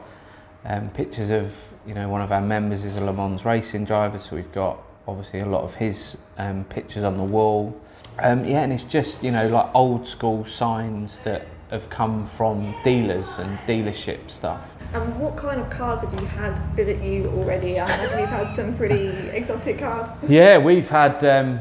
um, 0.63 0.89
pictures 0.91 1.29
of 1.29 1.53
you 1.86 1.93
know 1.93 2.08
one 2.08 2.22
of 2.22 2.32
our 2.32 2.39
members 2.39 2.86
is 2.86 2.96
a 2.96 3.03
Le 3.03 3.12
Mans 3.12 3.43
racing 3.43 3.84
driver, 3.84 4.17
so 4.17 4.38
we've 4.38 4.53
got 4.53 4.82
obviously 5.10 5.41
a 5.41 5.46
lot 5.46 5.65
of 5.65 5.75
his 5.75 6.17
um, 6.38 6.63
pictures 6.63 7.03
on 7.03 7.17
the 7.17 7.24
wall. 7.24 7.77
Um, 8.20 8.46
yeah, 8.46 8.62
and 8.62 8.72
it's 8.72 8.86
just 8.86 9.25
you 9.25 9.32
know 9.32 9.46
like 9.50 9.75
old 9.75 10.08
school 10.08 10.46
signs 10.46 11.20
that 11.25 11.46
have 11.74 11.89
come 11.89 12.27
from 12.27 12.74
dealers 12.84 13.39
and 13.39 13.58
dealership 13.60 14.30
stuff. 14.30 14.75
And 14.94 15.18
what 15.18 15.36
kind 15.36 15.60
of 15.60 15.70
cars 15.72 16.01
have 16.01 16.13
you 16.13 16.27
had 16.27 16.56
visit 16.75 17.01
you 17.01 17.25
already? 17.25 17.80
I 17.80 17.86
imagine 17.86 18.20
you've 18.20 18.30
had 18.30 18.51
some 18.51 18.77
pretty 18.77 19.08
exotic 19.38 19.80
cars. 19.80 20.08
Yeah, 20.30 20.60
we've 20.60 20.88
had 20.88 21.24
um, 21.25 21.60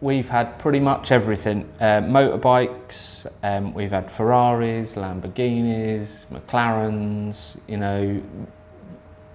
we've 0.00 0.28
had 0.28 0.58
pretty 0.58 0.80
much 0.80 1.12
everything. 1.12 1.70
Uh, 1.78 2.02
motorbikes, 2.02 3.30
um, 3.44 3.72
we've 3.72 3.92
had 3.92 4.10
Ferraris, 4.10 4.94
Lamborghinis, 4.94 6.26
McLarens, 6.32 7.56
you 7.68 7.76
know, 7.76 8.20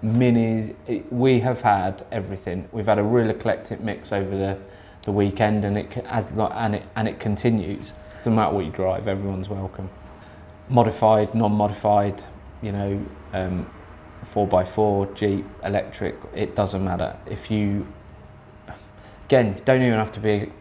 minis. 0.04 0.76
It, 0.88 1.12
we 1.12 1.40
have 1.40 1.62
had 1.62 2.06
everything. 2.12 2.68
We've 2.74 2.86
had 2.86 3.00
a 3.00 3.04
real 3.04 3.30
eclectic 3.30 3.80
mix 3.80 4.12
over 4.12 4.38
the, 4.38 4.58
the 5.04 5.14
weekend, 5.14 5.64
and 5.64 5.78
it 5.78 5.98
as 6.10 6.32
and 6.32 6.76
it 6.76 6.84
and 6.98 7.08
it 7.08 7.22
continues. 7.22 7.94
No 8.26 8.34
matter 8.34 8.54
what 8.54 8.66
you 8.66 8.72
drive, 8.72 9.08
everyone's 9.08 9.48
welcome. 9.48 9.90
Modified, 10.70 11.34
non-modified, 11.34 12.24
you 12.62 12.72
know, 12.72 13.06
um, 13.34 13.70
4x4, 14.34 15.16
Jeep, 15.16 15.46
electric, 15.64 16.16
it 16.36 16.56
doesn't 16.56 16.84
matter. 16.84 17.16
If 17.26 17.50
you, 17.50 17.88
again, 19.26 19.62
don't 19.66 19.82
even 19.82 19.98
have 19.98 20.12
to 20.14 20.20
be 20.20 20.52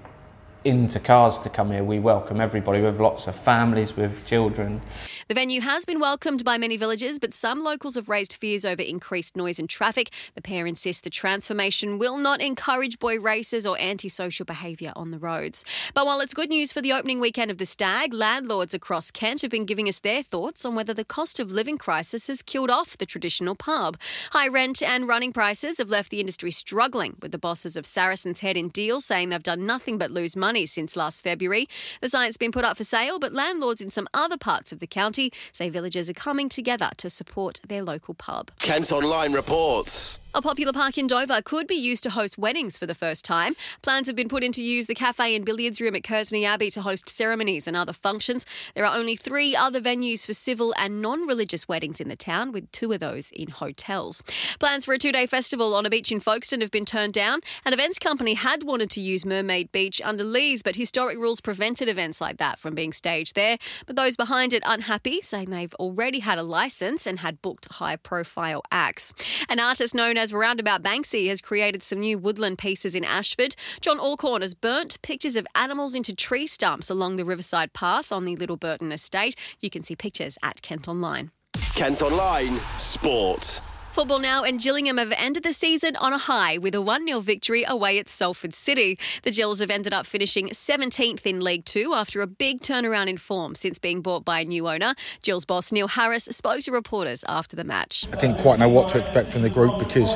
into 0.67 0.99
cars 0.99 1.39
to 1.39 1.49
come 1.49 1.71
here. 1.71 1.85
We 1.85 2.01
welcome 2.01 2.41
everybody 2.41 2.81
with 2.81 2.99
lots 2.99 3.29
of 3.29 3.37
families, 3.37 3.95
with 3.97 4.27
children. 4.27 4.83
The 5.29 5.35
venue 5.35 5.61
has 5.61 5.85
been 5.85 6.01
welcomed 6.01 6.45
by 6.45 6.59
many 6.59 6.77
villagers, 6.77 7.21
but 7.21 7.33
some 7.33 7.63
locals 7.63 7.95
have 7.95 8.09
raised 8.09 8.33
fears 8.33 8.65
over 8.65 8.83
increased 8.83 9.37
noise 9.37 9.61
and 9.61 9.71
traffic. 9.71 10.11
The 10.35 10.43
pair 10.43 10.67
insist 10.67 11.05
the 11.05 11.11
transformation 11.11 11.99
will 11.99 12.19
not 12.19 12.41
encourage 12.41 12.99
boy 12.99 13.21
races 13.21 13.65
or 13.65 13.79
antisocial 13.79 14.45
behaviour 14.45 14.93
on 14.97 15.13
the 15.13 15.21
roads. 15.21 15.65
But 15.95 16.05
while 16.05 16.19
it's 16.19 16.35
good 16.35 16.49
news 16.49 16.73
for 16.73 16.81
the 16.81 16.93
opening 16.93 17.21
weekend 17.21 17.53
of 17.53 17.59
the 17.59 17.67
Stag, 17.67 18.13
landlords 18.13 18.75
across 18.75 19.13
Kent 19.13 19.43
have 19.43 19.53
been 19.53 19.67
giving 19.67 19.89
us 19.89 20.01
their 20.01 20.25
thoughts 20.25 20.65
on 20.65 20.75
whether 20.75 20.93
the 20.93 21.05
cost 21.05 21.39
of 21.39 21.53
living 21.53 21.79
crisis 21.79 22.27
has 22.27 22.43
killed 22.43 22.71
off 22.71 22.99
the 22.99 23.07
traditional 23.07 23.55
pub. 23.55 23.97
High 24.33 24.49
rent 24.49 24.83
and 24.83 25.07
running 25.07 25.33
prices 25.33 25.79
have 25.79 25.91
left 25.91 26.11
the 26.11 26.19
industry 26.19 26.51
struggling, 26.51 27.15
with 27.23 27.31
the 27.31 27.39
bosses 27.39 27.77
of 27.77 27.87
Saracen's 27.87 28.41
Head 28.41 28.57
in 28.57 28.69
Deal 28.69 29.01
saying 29.01 29.29
they've 29.29 29.41
done 29.41 29.65
nothing 29.65 29.97
but 29.97 30.11
lose 30.11 30.35
money 30.35 30.56
since 30.65 30.97
last 30.97 31.23
February. 31.23 31.69
The 32.01 32.09
site's 32.09 32.39
been 32.39 32.53
put 32.53 32.65
up 32.65 32.79
for 32.79 32.85
sale, 32.85 33.19
but 33.19 33.35
landlords 33.35 33.83
in 33.83 33.91
some 33.91 34.09
other 34.15 34.39
parts 34.39 34.73
of 34.73 34.81
the 34.81 34.87
county 34.87 35.31
say 35.53 35.69
villagers 35.69 36.09
are 36.09 36.15
coming 36.15 36.49
together 36.49 36.91
to 36.97 37.11
support 37.11 37.61
their 37.67 37.83
local 37.83 38.15
pub. 38.15 38.51
Kent 38.61 38.93
Online 38.93 39.33
reports. 39.33 40.21
A 40.37 40.43
popular 40.43 40.75
park 40.75 40.99
in 40.99 41.07
Dover 41.07 41.41
could 41.41 41.67
be 41.67 41.77
used 41.77 42.03
to 42.03 42.11
host 42.11 42.37
weddings 42.37 42.77
for 42.77 42.85
the 42.85 42.95
first 42.95 43.25
time. 43.25 43.57
Plans 43.81 44.07
have 44.07 44.15
been 44.15 44.29
put 44.29 44.45
in 44.45 44.53
to 44.53 44.63
use 44.63 44.87
the 44.87 44.95
cafe 44.95 45.35
and 45.35 45.47
billiards 45.47 45.81
room 45.81 45.97
at 45.97 46.03
Kearsney 46.03 46.45
Abbey 46.45 46.69
to 46.73 46.83
host 46.83 47.09
ceremonies 47.09 47.67
and 47.67 47.75
other 47.75 47.95
functions. 47.95 48.45
There 48.75 48.85
are 48.85 48.95
only 48.95 49.17
three 49.17 49.57
other 49.57 49.81
venues 49.81 50.27
for 50.27 50.35
civil 50.35 50.75
and 50.77 51.01
non 51.01 51.27
religious 51.27 51.67
weddings 51.69 52.03
in 52.03 52.11
the 52.11 52.17
town, 52.17 52.53
with 52.53 52.71
two 52.71 52.93
of 52.93 53.01
those 53.01 53.31
in 53.31 53.49
hotels. 53.49 54.21
Plans 54.61 54.85
for 54.85 54.93
a 54.93 54.99
two 54.99 55.11
day 55.11 55.25
festival 55.25 55.75
on 55.75 55.87
a 55.87 55.89
beach 55.89 56.13
in 56.13 56.21
Folkestone 56.21 56.61
have 56.61 56.71
been 56.71 56.85
turned 56.85 57.15
down. 57.15 57.41
An 57.65 57.73
events 57.73 57.99
company 57.99 58.35
had 58.35 58.63
wanted 58.63 58.91
to 58.91 59.01
use 59.01 59.25
Mermaid 59.25 59.73
Beach 59.73 60.03
under 60.05 60.23
lease, 60.23 60.63
but 60.63 60.77
historic 60.77 61.17
rules 61.17 61.41
prevented 61.41 61.89
events 61.89 62.21
like 62.21 62.37
that 62.37 62.59
from 62.59 62.75
being 62.75 62.93
staged 62.93 63.37
there. 63.37 63.57
But 63.87 63.97
those 63.97 64.19
behind 64.19 64.53
it 64.53 64.63
unhappy, 64.67 65.23
saying 65.23 65.49
they've 65.49 65.75
already 65.77 66.19
had 66.19 66.39
a 66.39 66.43
license 66.43 67.07
and 67.07 67.21
had 67.21 67.41
booked 67.41 67.73
high 67.73 67.97
profile 67.97 68.61
acts. 68.71 69.15
An 69.49 69.61
artist 69.61 69.95
known 69.95 70.19
as 70.19 70.26
Roundabout 70.33 70.83
Banksy 70.83 71.29
has 71.29 71.41
created 71.41 71.83
some 71.83 72.01
new 72.01 72.19
woodland 72.19 72.59
pieces 72.59 72.95
in 72.95 73.05
Ashford. 73.05 73.57
John 73.81 73.99
Alcorn 73.99 74.43
has 74.43 74.55
burnt 74.55 75.01
pictures 75.03 75.37
of 75.37 75.47
animals 75.55 75.95
into 75.95 76.15
tree 76.15 76.47
stumps 76.47 76.91
along 76.91 77.17
the 77.17 77.25
Riverside 77.25 77.73
Path 77.73 78.13
on 78.13 78.25
the 78.25 78.37
Little 78.37 78.57
Burton 78.57 78.93
estate. 78.93 79.37
You 79.61 79.71
can 79.71 79.83
see 79.83 79.97
pictures 79.97 80.39
at 80.43 80.63
Kent 80.63 80.89
Online. 80.89 81.31
Kent 81.75 82.03
Online 82.03 82.59
Sport. 82.77 83.61
Football 83.97 84.19
now, 84.19 84.43
and 84.43 84.61
Gillingham 84.61 84.99
have 84.99 85.11
ended 85.17 85.43
the 85.43 85.55
season 85.55 85.97
on 85.97 86.13
a 86.13 86.19
high 86.19 86.59
with 86.59 86.75
a 86.75 86.83
1 86.83 87.07
0 87.07 87.21
victory 87.21 87.65
away 87.67 87.99
at 87.99 88.11
Salford 88.11 88.53
City. 88.53 88.99
The 89.23 89.31
Gills 89.31 89.59
have 89.61 89.71
ended 89.71 89.95
up 89.95 90.05
finishing 90.05 90.49
17th 90.49 91.25
in 91.25 91.41
League 91.41 91.65
Two 91.65 91.95
after 91.95 92.21
a 92.21 92.27
big 92.27 92.61
turnaround 92.61 93.09
in 93.09 93.17
form 93.17 93.55
since 93.55 93.79
being 93.79 94.03
bought 94.03 94.23
by 94.23 94.41
a 94.41 94.45
new 94.45 94.69
owner. 94.69 94.93
Gills 95.23 95.47
boss 95.47 95.73
Neil 95.73 95.89
Harris 95.89 96.25
spoke 96.25 96.61
to 96.61 96.73
reporters 96.73 97.25
after 97.27 97.57
the 97.57 97.65
match. 97.65 98.05
I 98.13 98.17
didn't 98.17 98.37
quite 98.43 98.59
know 98.59 98.69
what 98.69 98.91
to 98.91 99.01
expect 99.01 99.31
from 99.31 99.41
the 99.41 99.49
group 99.49 99.79
because 99.79 100.15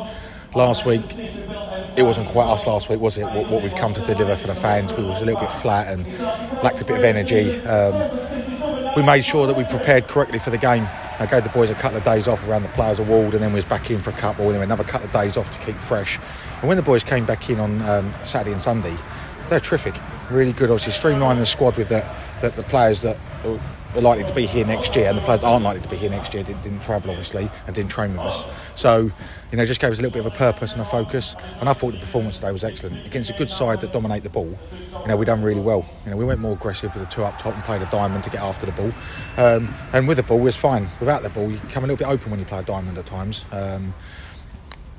last 0.55 0.85
week 0.85 1.01
it 1.97 2.03
wasn't 2.03 2.29
quite 2.29 2.49
us 2.49 2.67
last 2.67 2.91
week, 2.91 3.01
was 3.01 3.17
it? 3.17 3.25
What, 3.25 3.49
what 3.49 3.63
we've 3.63 3.75
come 3.75 3.95
to 3.95 4.03
deliver 4.03 4.37
for 4.37 4.49
the 4.49 4.55
fans, 4.55 4.93
we 4.93 5.05
was 5.05 5.23
a 5.23 5.25
little 5.25 5.41
bit 5.41 5.53
flat 5.53 5.91
and 5.91 6.07
lacked 6.63 6.83
a 6.83 6.85
bit 6.85 6.99
of 6.99 7.05
energy. 7.05 7.59
Um, 7.63 8.95
we 8.95 9.03
made 9.03 9.25
sure 9.25 9.47
that 9.47 9.57
we 9.57 9.65
prepared 9.65 10.07
correctly 10.07 10.39
for 10.39 10.51
the 10.51 10.59
game. 10.59 10.87
I 11.21 11.27
gave 11.27 11.45
the 11.45 11.51
boys 11.51 11.71
a 11.71 11.75
couple 11.75 11.99
of 11.99 12.05
days 12.05 12.27
off 12.27 12.49
around 12.49 12.63
the 12.63 12.71
players' 12.71 12.99
award, 12.99 13.35
and 13.35 13.43
then 13.43 13.53
we 13.53 13.57
was 13.57 13.65
back 13.67 13.91
in 13.91 14.01
for 14.01 14.09
a 14.09 14.15
couple, 14.15 14.47
and 14.47 14.55
then 14.55 14.63
another 14.63 14.85
couple 14.85 15.07
of 15.07 15.13
days 15.13 15.37
off 15.37 15.51
to 15.51 15.59
keep 15.65 15.77
fresh. 15.77 16.19
And 16.61 16.69
when 16.69 16.79
the 16.79 16.83
boys 16.83 17.05
came 17.05 17.27
back 17.27 17.51
in 17.51 17.61
on 17.61 17.83
um, 17.83 18.13
Saturday 18.25 18.53
and 18.53 18.63
Sunday, 18.63 18.97
they're 19.51 19.61
terrific, 19.61 19.95
really 20.31 20.53
good. 20.53 20.71
Obviously, 20.71 20.95
streamlining 20.95 21.39
the 21.39 21.47
squad 21.47 21.77
with 21.77 21.91
the, 21.91 22.09
the, 22.41 22.49
the 22.51 22.63
players 22.63 23.03
that 23.03 23.19
are 23.95 24.01
likely 24.01 24.25
to 24.25 24.35
be 24.35 24.47
here 24.47 24.67
next 24.67 24.95
year, 24.95 25.09
and 25.09 25.19
the 25.19 25.23
players 25.23 25.43
aren't 25.43 25.65
likely 25.65 25.83
to 25.83 25.89
be 25.89 25.97
here 25.97 26.11
next 26.11 26.33
year 26.35 26.43
didn't, 26.43 26.63
didn't, 26.63 26.83
travel 26.83 27.11
obviously 27.11 27.51
and 27.67 27.75
didn't 27.75 27.91
train 27.91 28.13
with 28.13 28.21
us. 28.21 28.45
So, 28.75 29.11
you 29.51 29.59
know, 29.59 29.67
just 29.67 29.81
gave 29.81 29.91
us 29.91 29.99
a 29.99 30.03
little 30.03 30.15
bit 30.15 30.27
of 30.27 30.33
a 30.33 30.37
purpose 30.37 30.73
and 30.73 30.81
a 30.81 30.85
focus. 30.85 31.35
And 31.61 31.69
I 31.69 31.73
thought 31.73 31.93
the 31.93 31.99
performance 31.99 32.37
today 32.37 32.53
was 32.53 32.65
excellent 32.65 33.07
against 33.07 33.31
a 33.31 33.35
good 33.35 33.51
side 33.51 33.81
that 33.81 33.93
dominate 33.93 34.23
the 34.23 34.31
ball. 34.31 34.57
You 35.01 35.09
know, 35.09 35.17
we 35.17 35.25
done 35.25 35.43
really 35.43 35.61
well. 35.61 35.85
You 36.05 36.13
know, 36.13 36.17
we 36.17 36.25
went 36.25 36.41
more 36.41 36.53
aggressive 36.53 36.95
with 36.95 37.05
the 37.05 37.11
two 37.11 37.25
up 37.25 37.39
top 37.39 37.55
and 37.55 37.65
played 37.65 37.83
a 37.83 37.87
diamond 37.87 38.25
to 38.25 38.31
get 38.31 38.41
after 38.41 38.67
the 38.67 38.73
ball. 38.73 38.93
Um, 39.37 39.75
and 39.93 40.07
with 40.07 40.17
the 40.17 40.23
ball, 40.23 40.39
was 40.39 40.57
fine. 40.57 40.89
Without 41.01 41.23
the 41.23 41.31
ball, 41.31 41.51
you 41.51 41.59
come 41.71 41.85
a 41.85 41.87
little 41.87 41.97
bit 41.97 42.09
open 42.09 42.31
when 42.31 42.41
you 42.41 42.47
play 42.47 42.61
a 42.61 42.63
diamond 42.63 42.97
at 42.97 43.07
times. 43.07 43.45
Um, 43.53 43.95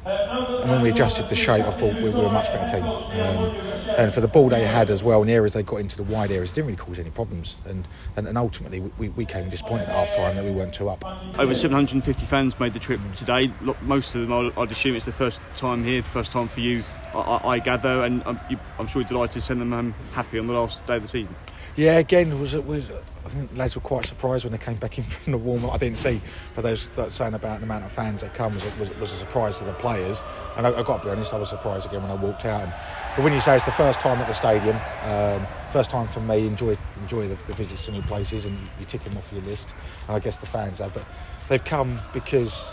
and 0.06 0.70
when 0.70 0.82
we 0.82 0.90
adjusted 0.90 1.30
the 1.30 1.36
shape, 1.36 1.66
I 1.66 1.72
thought 1.72 1.96
we 1.96 2.10
were 2.10 2.26
a 2.26 2.32
much 2.32 2.48
better 2.48 2.78
team. 2.78 2.84
Um, 2.84 3.56
and 3.98 4.14
for 4.14 4.22
the 4.22 4.28
ball 4.28 4.50
they 4.50 4.66
had 4.66 4.90
as 4.90 5.04
well, 5.04 5.22
in 5.22 5.28
the 5.28 5.34
areas 5.34 5.54
they 5.54 5.64
got 5.64 5.78
into 5.78 5.98
the 5.98 6.04
wide 6.04 6.32
areas, 6.32 6.52
didn't 6.52 6.68
really 6.68 6.78
cause 6.78 6.98
any 6.98 7.10
problems. 7.10 7.56
And 7.66 7.88
and, 8.16 8.28
and 8.28 8.38
ultimately, 8.38 8.80
we, 8.80 9.10
we 9.10 9.26
came 9.26 9.50
disappointed 9.50 9.90
at 9.90 9.96
half 9.96 10.16
time 10.16 10.36
that 10.36 10.46
we 10.46 10.52
weren't 10.52 10.74
two 10.74 10.90
up. 10.90 11.04
Over 11.38 11.54
750 11.54 12.26
fans 12.26 12.60
made 12.60 12.74
the 12.74 12.80
trip 12.80 13.00
today. 13.16 13.52
Most 13.82 14.16
of 14.16 14.28
them, 14.28 14.54
I'd 14.58 14.72
assume 14.72 14.96
it's 14.96 15.06
the 15.06 15.12
first 15.12 15.40
time 15.56 15.84
here, 15.84 16.02
first 16.02 16.32
time 16.32 16.48
for 16.48 16.62
you, 16.62 16.84
I, 17.14 17.42
I 17.44 17.60
gather. 17.60 18.04
And 18.04 18.24
I'm, 18.26 18.40
I'm 18.80 18.88
sure 18.88 19.02
you're 19.02 19.10
delighted 19.10 19.34
to 19.34 19.42
send 19.42 19.62
them 19.62 19.72
home 19.72 19.94
happy 20.14 20.40
on 20.40 20.48
the 20.48 20.54
last 20.54 20.86
day 20.88 20.96
of 20.96 21.02
the 21.02 21.08
season. 21.08 21.36
Yeah, 21.76 22.00
again, 22.00 22.40
was 22.40 22.56
was 22.56 22.90
I 23.24 23.30
think 23.30 23.56
lads 23.56 23.76
were 23.76 23.82
quite 23.82 24.06
surprised 24.06 24.44
when 24.44 24.52
they 24.52 24.58
came 24.58 24.78
back 24.78 24.98
in 24.98 25.04
from 25.06 25.32
the 25.32 25.38
warm 25.38 25.66
up. 25.66 25.74
I 25.74 25.78
didn't 25.78 25.98
see, 25.98 26.22
but 26.56 26.64
they 26.64 26.72
were 26.72 27.10
saying 27.10 27.34
about 27.34 27.60
the 27.60 27.66
amount 27.66 27.86
of 27.86 27.92
fans 27.92 28.22
that 28.22 28.34
come 28.34 28.54
was, 28.54 28.64
was, 28.78 28.90
was 28.98 29.12
a 29.12 29.16
surprise 29.16 29.60
to 29.60 29.64
the 29.64 29.74
players. 29.74 30.24
And 30.58 30.66
I, 30.66 30.72
I 30.72 30.84
got 30.84 31.02
to 31.02 31.08
be 31.08 31.12
honest, 31.12 31.34
I 31.34 31.38
was 31.38 31.50
surprised 31.50 31.88
again 31.88 32.02
when 32.02 32.12
I 32.12 32.16
walked 32.16 32.46
out. 32.46 32.64
And, 32.64 32.74
but 33.16 33.24
when 33.24 33.34
you 33.34 33.40
say 33.40 33.56
it's 33.56 33.66
the 33.66 33.72
first 33.72 34.00
time 34.00 34.18
at 34.20 34.28
the 34.28 34.34
stadium, 34.34 34.78
um, 35.04 35.46
first 35.70 35.92
time 35.92 36.08
for 36.08 36.20
me, 36.20 36.48
enjoy 36.48 36.78
enjoy 37.02 37.28
the, 37.28 37.36
the 37.48 37.54
visits 37.54 37.86
to 37.86 37.92
new 37.92 38.02
places, 38.04 38.46
and 38.46 38.58
you 38.80 38.86
tick 38.86 39.04
them 39.04 39.18
off 39.18 39.32
your 39.32 39.44
list. 39.44 39.76
And 40.08 40.16
I 40.16 40.20
guess 40.20 40.38
the 40.38 40.48
fans 40.48 40.80
have, 40.80 40.94
but 40.94 41.06
they've 41.48 41.64
come 41.64 42.00
because 42.14 42.70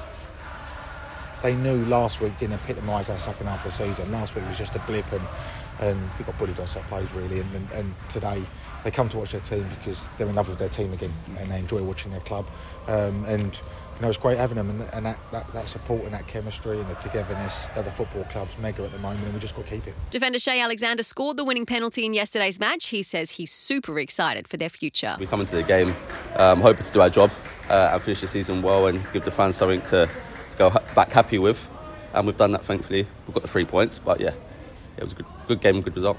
they 1.42 1.54
knew 1.54 1.84
last 1.86 2.20
week 2.20 2.36
didn't 2.38 2.54
epitomise 2.54 3.10
our 3.10 3.18
second 3.18 3.46
half 3.46 3.64
of 3.64 3.70
the 3.70 3.84
season. 3.86 4.10
Last 4.10 4.34
week 4.34 4.46
was 4.48 4.58
just 4.58 4.74
a 4.74 4.80
blip, 4.80 5.10
and 5.12 5.22
and 5.80 6.10
we 6.18 6.24
got 6.24 6.38
bullied 6.38 6.58
on 6.58 6.66
set 6.66 6.86
plays 6.88 7.10
really. 7.12 7.40
And, 7.40 7.54
and, 7.54 7.70
and, 7.72 7.94
today 8.08 8.42
they 8.84 8.90
come 8.90 9.08
to 9.10 9.18
watch 9.18 9.32
their 9.32 9.40
team 9.40 9.66
because 9.68 10.08
they're 10.16 10.28
in 10.28 10.34
love 10.34 10.48
with 10.48 10.58
their 10.58 10.68
team 10.68 10.92
again, 10.92 11.12
and 11.38 11.50
they 11.50 11.58
enjoy 11.58 11.82
watching 11.82 12.10
their 12.10 12.20
club. 12.20 12.48
Um, 12.86 13.24
and 13.24 13.60
you 13.96 14.02
know 14.02 14.08
it's 14.08 14.16
great 14.16 14.38
having 14.38 14.56
them, 14.56 14.70
and, 14.70 14.82
and 14.92 15.06
that, 15.06 15.18
that, 15.32 15.52
that, 15.52 15.68
support 15.68 16.04
and 16.04 16.14
that 16.14 16.26
chemistry 16.26 16.78
and 16.78 16.88
the 16.88 16.94
togetherness 16.94 17.68
at 17.74 17.84
the 17.84 17.90
football 17.90 18.24
club's 18.24 18.56
mega 18.58 18.84
at 18.84 18.92
the 18.92 18.98
moment, 18.98 19.24
and 19.24 19.34
we 19.34 19.40
just 19.40 19.56
got 19.56 19.66
to 19.66 19.70
keep 19.70 19.86
it. 19.86 19.94
Defender 20.10 20.38
Cheye 20.38 20.62
Alexander 20.62 21.02
scored 21.02 21.36
the 21.36 21.44
winning 21.44 21.66
penalty 21.66 22.06
in 22.06 22.14
yesterday's 22.14 22.60
match. 22.60 22.86
He 22.86 23.02
says 23.02 23.32
he's 23.32 23.50
super 23.50 23.98
excited 23.98 24.46
for 24.48 24.56
their 24.56 24.70
future. 24.70 25.16
We 25.18 25.26
come 25.26 25.40
into 25.40 25.56
the 25.56 25.62
game 25.62 25.94
um, 26.36 26.60
hoping 26.60 26.84
to 26.84 26.92
do 26.92 27.00
our 27.00 27.10
job 27.10 27.30
uh, 27.68 27.90
and 27.92 28.02
finish 28.02 28.20
the 28.20 28.28
season 28.28 28.62
well, 28.62 28.86
and 28.86 29.04
give 29.12 29.24
the 29.24 29.30
fans 29.30 29.56
something 29.56 29.80
to, 29.82 30.08
to 30.50 30.56
go 30.56 30.70
back 30.94 31.12
happy 31.12 31.38
with. 31.38 31.68
and 32.14 32.26
we've 32.26 32.36
done 32.36 32.52
that. 32.52 32.64
Thankfully, 32.64 33.06
we've 33.26 33.34
got 33.34 33.42
the 33.42 33.48
three 33.48 33.64
points. 33.64 33.98
But 33.98 34.20
yeah, 34.20 34.32
it 34.98 35.04
was 35.04 35.12
a 35.12 35.16
good, 35.16 35.26
good 35.46 35.60
game, 35.60 35.80
good 35.80 35.94
result. 35.94 36.18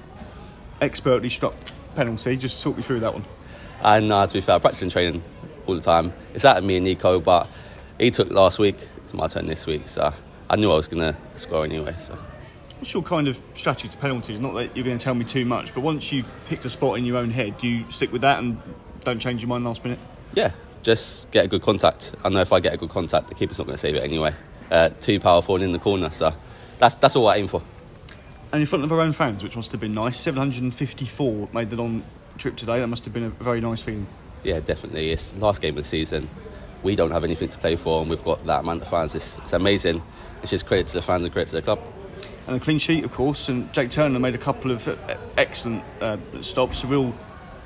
Expertly 0.81 1.29
struck 1.29 1.55
penalty. 1.95 2.37
Just 2.37 2.63
talk 2.63 2.77
me 2.77 2.83
through 2.83 3.01
that 3.01 3.13
one. 3.13 3.25
And 3.81 4.11
uh, 4.11 4.25
to 4.25 4.33
be 4.33 4.41
fair, 4.41 4.59
practicing 4.59 4.89
training 4.89 5.23
all 5.67 5.75
the 5.75 5.81
time. 5.81 6.13
It's 6.33 6.45
out 6.45 6.57
of 6.57 6.63
me 6.63 6.77
and 6.77 6.85
Nico, 6.85 7.19
but 7.19 7.47
he 7.99 8.11
took 8.11 8.31
last 8.31 8.59
week. 8.59 8.77
It's 8.97 9.13
my 9.13 9.27
turn 9.27 9.47
this 9.47 9.65
week, 9.65 9.87
so 9.87 10.13
I 10.49 10.55
knew 10.55 10.71
I 10.71 10.75
was 10.75 10.87
going 10.87 11.13
to 11.13 11.39
score 11.39 11.65
anyway. 11.65 11.95
So. 11.99 12.17
What's 12.77 12.93
your 12.93 13.03
kind 13.03 13.27
of 13.27 13.41
strategy 13.55 13.89
to 13.89 13.97
penalties? 13.97 14.39
Not 14.39 14.53
that 14.53 14.75
you're 14.75 14.85
going 14.85 14.97
to 14.97 15.03
tell 15.03 15.13
me 15.13 15.25
too 15.25 15.45
much, 15.45 15.73
but 15.73 15.81
once 15.81 16.11
you've 16.11 16.29
picked 16.47 16.65
a 16.65 16.69
spot 16.69 16.97
in 16.97 17.05
your 17.05 17.17
own 17.17 17.29
head, 17.29 17.57
do 17.57 17.67
you 17.67 17.91
stick 17.91 18.11
with 18.11 18.21
that 18.21 18.39
and 18.39 18.61
don't 19.03 19.19
change 19.19 19.41
your 19.41 19.49
mind 19.49 19.65
last 19.65 19.83
minute? 19.83 19.99
Yeah, 20.33 20.51
just 20.83 21.29
get 21.31 21.45
a 21.45 21.47
good 21.47 21.61
contact. 21.61 22.13
I 22.23 22.29
know 22.29 22.41
if 22.41 22.53
I 22.53 22.59
get 22.59 22.73
a 22.73 22.77
good 22.77 22.89
contact, 22.89 23.27
the 23.27 23.35
keeper's 23.35 23.57
not 23.57 23.65
going 23.65 23.75
to 23.75 23.81
save 23.81 23.95
it 23.95 24.03
anyway. 24.03 24.33
Uh, 24.71 24.89
too 25.01 25.19
powerful 25.19 25.55
and 25.55 25.63
in 25.63 25.71
the 25.71 25.79
corner, 25.79 26.11
so 26.11 26.33
that's 26.77 26.95
that's 26.95 27.15
all 27.15 27.27
I 27.27 27.37
aim 27.37 27.47
for. 27.47 27.61
And 28.51 28.61
in 28.61 28.65
front 28.65 28.83
of 28.83 28.91
our 28.91 28.99
own 29.01 29.13
fans, 29.13 29.43
which 29.43 29.55
must 29.55 29.71
have 29.71 29.81
been 29.81 29.93
nice. 29.93 30.19
754 30.19 31.49
made 31.53 31.69
the 31.69 31.75
long 31.75 32.03
trip 32.37 32.55
today. 32.55 32.79
That 32.79 32.87
must 32.87 33.05
have 33.05 33.13
been 33.13 33.25
a 33.25 33.29
very 33.29 33.61
nice 33.61 33.81
feeling. 33.81 34.07
Yeah, 34.43 34.59
definitely. 34.59 35.11
It's 35.11 35.33
the 35.33 35.39
last 35.39 35.61
game 35.61 35.77
of 35.77 35.83
the 35.83 35.89
season. 35.89 36.27
We 36.81 36.95
don't 36.95 37.11
have 37.11 37.23
anything 37.23 37.49
to 37.49 37.57
play 37.57 37.75
for, 37.75 38.01
and 38.01 38.09
we've 38.09 38.23
got 38.23 38.45
that 38.45 38.61
amount 38.61 38.81
of 38.81 38.87
fans. 38.87 39.13
It's, 39.13 39.37
it's 39.39 39.53
amazing. 39.53 40.01
It's 40.41 40.49
just 40.49 40.65
credit 40.65 40.87
to 40.87 40.93
the 40.93 41.01
fans 41.01 41.23
and 41.23 41.33
credit 41.33 41.49
to 41.49 41.57
the 41.57 41.61
club. 41.61 41.79
And 42.47 42.55
a 42.55 42.59
clean 42.59 42.79
sheet, 42.79 43.03
of 43.03 43.11
course. 43.11 43.49
And 43.49 43.71
Jake 43.73 43.91
Turner 43.91 44.17
made 44.17 44.33
a 44.33 44.39
couple 44.39 44.71
of 44.71 44.87
uh, 44.87 45.17
excellent 45.37 45.83
uh, 46.01 46.17
stops. 46.41 46.83
A 46.83 46.87
real 46.87 47.13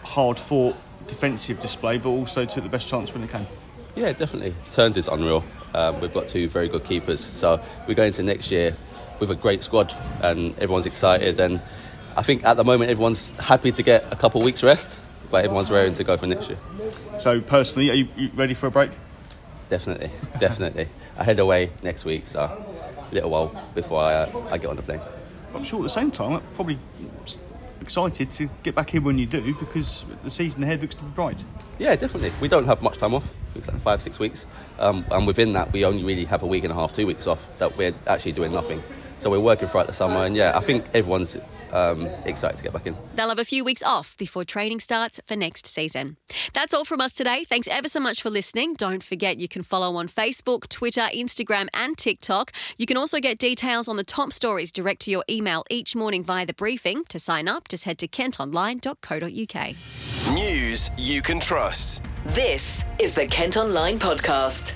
hard 0.04 0.38
fought 0.38 0.76
defensive 1.08 1.60
display, 1.60 1.98
but 1.98 2.10
also 2.10 2.44
took 2.44 2.64
the 2.64 2.70
best 2.70 2.88
chance 2.88 3.14
when 3.14 3.24
it 3.24 3.30
came. 3.30 3.48
Yeah, 3.96 4.12
definitely. 4.12 4.56
Turns 4.72 4.98
is 4.98 5.08
unreal. 5.08 5.46
Um, 5.74 6.02
we've 6.02 6.14
got 6.14 6.28
two 6.28 6.50
very 6.50 6.68
good 6.68 6.84
keepers, 6.84 7.30
so 7.34 7.64
we're 7.88 7.94
going 7.94 8.08
into 8.08 8.24
next 8.24 8.52
year 8.52 8.76
with 9.24 9.38
a 9.38 9.42
great 9.42 9.64
squad, 9.64 9.96
and 10.22 10.54
everyone's 10.60 10.86
excited. 10.86 11.40
And 11.40 11.62
I 12.16 12.24
think 12.24 12.44
at 12.44 12.58
the 12.58 12.64
moment 12.64 12.92
everyone's 12.92 13.30
happy 13.40 13.72
to 13.72 13.84
get 13.84 14.12
a 14.12 14.16
couple 14.16 14.42
of 14.42 14.46
weeks 14.46 14.62
rest, 14.64 15.00
but 15.32 15.46
everyone's 15.46 15.72
raring 15.72 15.94
to 15.96 16.04
go 16.04 16.18
for 16.18 16.28
next 16.28 16.50
year. 16.50 16.60
So 17.20 17.42
personally, 17.42 17.90
are 17.90 17.96
you, 17.96 18.08
you 18.18 18.30
ready 18.36 18.54
for 18.54 18.68
a 18.68 18.72
break? 18.72 18.92
Definitely, 19.70 20.12
definitely. 20.40 20.90
I 21.18 21.24
head 21.24 21.40
away 21.40 21.72
next 21.82 22.06
week, 22.06 22.28
so 22.28 22.42
a 22.42 23.14
little 23.14 23.30
while 23.30 23.64
before 23.74 24.02
I, 24.02 24.14
uh, 24.14 24.48
I 24.52 24.58
get 24.58 24.70
on 24.70 24.76
the 24.76 24.82
plane. 24.82 25.02
I'm 25.56 25.64
sure 25.64 25.80
at 25.80 25.84
the 25.84 25.90
same 25.90 26.12
time, 26.12 26.34
I'm 26.34 26.42
probably 26.56 26.80
excited 27.82 28.30
to 28.30 28.50
get 28.64 28.76
back 28.76 28.96
in 28.96 29.04
when 29.04 29.18
you 29.18 29.26
do 29.26 29.54
because 29.54 30.06
the 30.24 30.32
season 30.32 30.64
ahead 30.64 30.82
looks 30.82 30.96
to 30.96 31.04
be 31.04 31.12
bright. 31.12 31.44
Yeah, 31.78 31.96
definitely. 31.96 32.32
We 32.42 32.48
don't 32.48 32.66
have 32.66 32.82
much 32.82 32.98
time 32.98 33.14
off. 33.14 33.32
It's 33.56 33.68
like 33.68 33.80
five, 33.82 34.02
six 34.02 34.20
weeks. 34.20 34.48
Um, 34.80 35.06
and 35.12 35.28
within 35.28 35.52
that, 35.52 35.72
we 35.72 35.86
only 35.86 36.04
really 36.04 36.26
have 36.26 36.44
a 36.44 36.48
week 36.48 36.64
and 36.64 36.72
a 36.72 36.76
half, 36.76 36.94
two 36.94 37.06
weeks 37.06 37.28
off 37.28 37.46
that 37.60 37.78
we're 37.78 37.94
actually 38.08 38.32
doing 38.32 38.52
nothing. 38.52 38.82
So 39.24 39.30
we're 39.30 39.40
working 39.40 39.70
throughout 39.70 39.88
the 39.88 39.94
summer. 39.94 40.26
And 40.26 40.36
yeah, 40.36 40.52
I 40.54 40.60
think 40.60 40.84
everyone's 40.94 41.38
um, 41.72 42.08
excited 42.26 42.58
to 42.58 42.64
get 42.64 42.74
back 42.74 42.86
in. 42.86 42.98
They'll 43.16 43.30
have 43.30 43.40
a 43.40 43.46
few 43.46 43.64
weeks 43.64 43.82
off 43.82 44.18
before 44.18 44.44
training 44.44 44.82
starts 44.82 45.22
for 45.24 45.38
next 45.38 45.66
season. 45.66 46.18
That's 46.52 46.74
all 46.74 46.84
from 46.84 47.00
us 47.00 47.14
today. 47.14 47.46
Thanks 47.46 47.70
ever 47.70 47.88
so 47.88 48.02
much 48.02 48.22
for 48.22 48.30
listening. 48.30 48.74
Don't 48.74 49.02
forget 49.02 49.40
you 49.40 49.48
can 49.48 49.64
follow 49.64 49.96
on 49.96 50.10
Facebook, 50.10 50.68
Twitter, 50.68 51.08
Instagram, 51.16 51.70
and 51.74 51.98
TikTok. 51.98 52.52
You 52.76 52.86
can 52.86 52.98
also 52.98 53.20
get 53.20 53.40
details 53.40 53.88
on 53.88 53.96
the 53.96 54.04
top 54.04 54.34
stories 54.34 54.74
direct 54.74 55.04
to 55.04 55.12
your 55.12 55.24
email 55.30 55.64
each 55.70 55.96
morning 55.96 56.22
via 56.22 56.46
the 56.46 56.54
briefing. 56.54 57.06
To 57.06 57.18
sign 57.18 57.48
up, 57.48 57.70
just 57.70 57.86
head 57.86 58.00
to 58.00 58.10
kentonline.co.uk. 58.10 60.36
News 60.36 60.92
you 60.98 61.22
can 61.22 61.40
trust. 61.40 62.04
This 62.26 62.84
is 63.00 63.16
the 63.16 63.26
Kent 63.26 63.56
Online 63.56 64.00
Podcast. 64.00 64.76